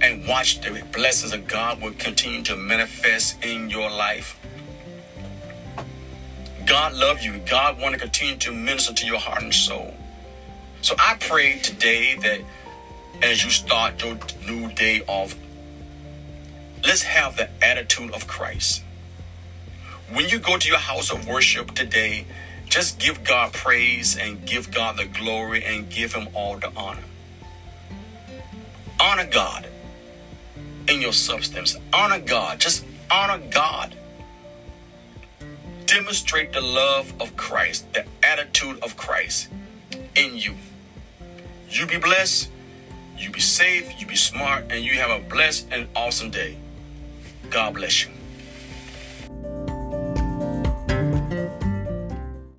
And 0.01 0.27
watch 0.27 0.59
the 0.59 0.83
blessings 0.91 1.31
of 1.31 1.47
God 1.47 1.81
will 1.81 1.93
continue 1.93 2.43
to 2.43 2.57
manifest 2.57 3.41
in 3.41 3.69
your 3.69 3.89
life. 3.89 4.37
God 6.65 6.93
love 6.93 7.21
you. 7.21 7.37
God 7.49 7.79
want 7.79 7.93
to 7.93 7.99
continue 8.01 8.35
to 8.35 8.51
minister 8.51 8.93
to 8.93 9.05
your 9.05 9.17
heart 9.17 9.43
and 9.43 9.53
soul. 9.53 9.93
So 10.81 10.93
I 10.99 11.15
pray 11.21 11.57
today 11.59 12.17
that 12.17 12.41
as 13.23 13.45
you 13.45 13.51
start 13.51 14.03
your 14.03 14.17
new 14.45 14.73
day 14.73 15.03
off, 15.07 15.37
let's 16.83 17.03
have 17.03 17.37
the 17.37 17.47
attitude 17.63 18.11
of 18.11 18.27
Christ. 18.27 18.83
When 20.11 20.27
you 20.27 20.37
go 20.37 20.57
to 20.57 20.67
your 20.67 20.79
house 20.79 21.13
of 21.13 21.25
worship 21.25 21.71
today, 21.71 22.25
just 22.75 22.99
give 22.99 23.23
God 23.23 23.53
praise 23.53 24.17
and 24.17 24.45
give 24.45 24.69
God 24.69 24.97
the 24.97 25.05
glory 25.05 25.63
and 25.63 25.89
give 25.89 26.13
Him 26.13 26.27
all 26.33 26.57
the 26.57 26.69
honor. 26.75 27.05
Honor 28.99 29.25
God 29.25 29.65
in 30.89 30.99
your 30.99 31.13
substance. 31.13 31.77
Honor 31.93 32.19
God. 32.19 32.59
Just 32.59 32.83
honor 33.09 33.41
God. 33.49 33.95
Demonstrate 35.85 36.51
the 36.51 36.59
love 36.59 37.13
of 37.21 37.37
Christ, 37.37 37.93
the 37.93 38.05
attitude 38.21 38.77
of 38.83 38.97
Christ 38.97 39.47
in 40.13 40.35
you. 40.35 40.55
You 41.69 41.85
be 41.85 41.97
blessed, 41.97 42.49
you 43.17 43.29
be 43.29 43.39
safe, 43.39 44.01
you 44.01 44.05
be 44.05 44.17
smart, 44.17 44.65
and 44.69 44.83
you 44.83 44.95
have 44.95 45.11
a 45.11 45.23
blessed 45.29 45.67
and 45.71 45.87
awesome 45.95 46.29
day. 46.29 46.57
God 47.49 47.75
bless 47.75 48.05
you. 48.05 48.14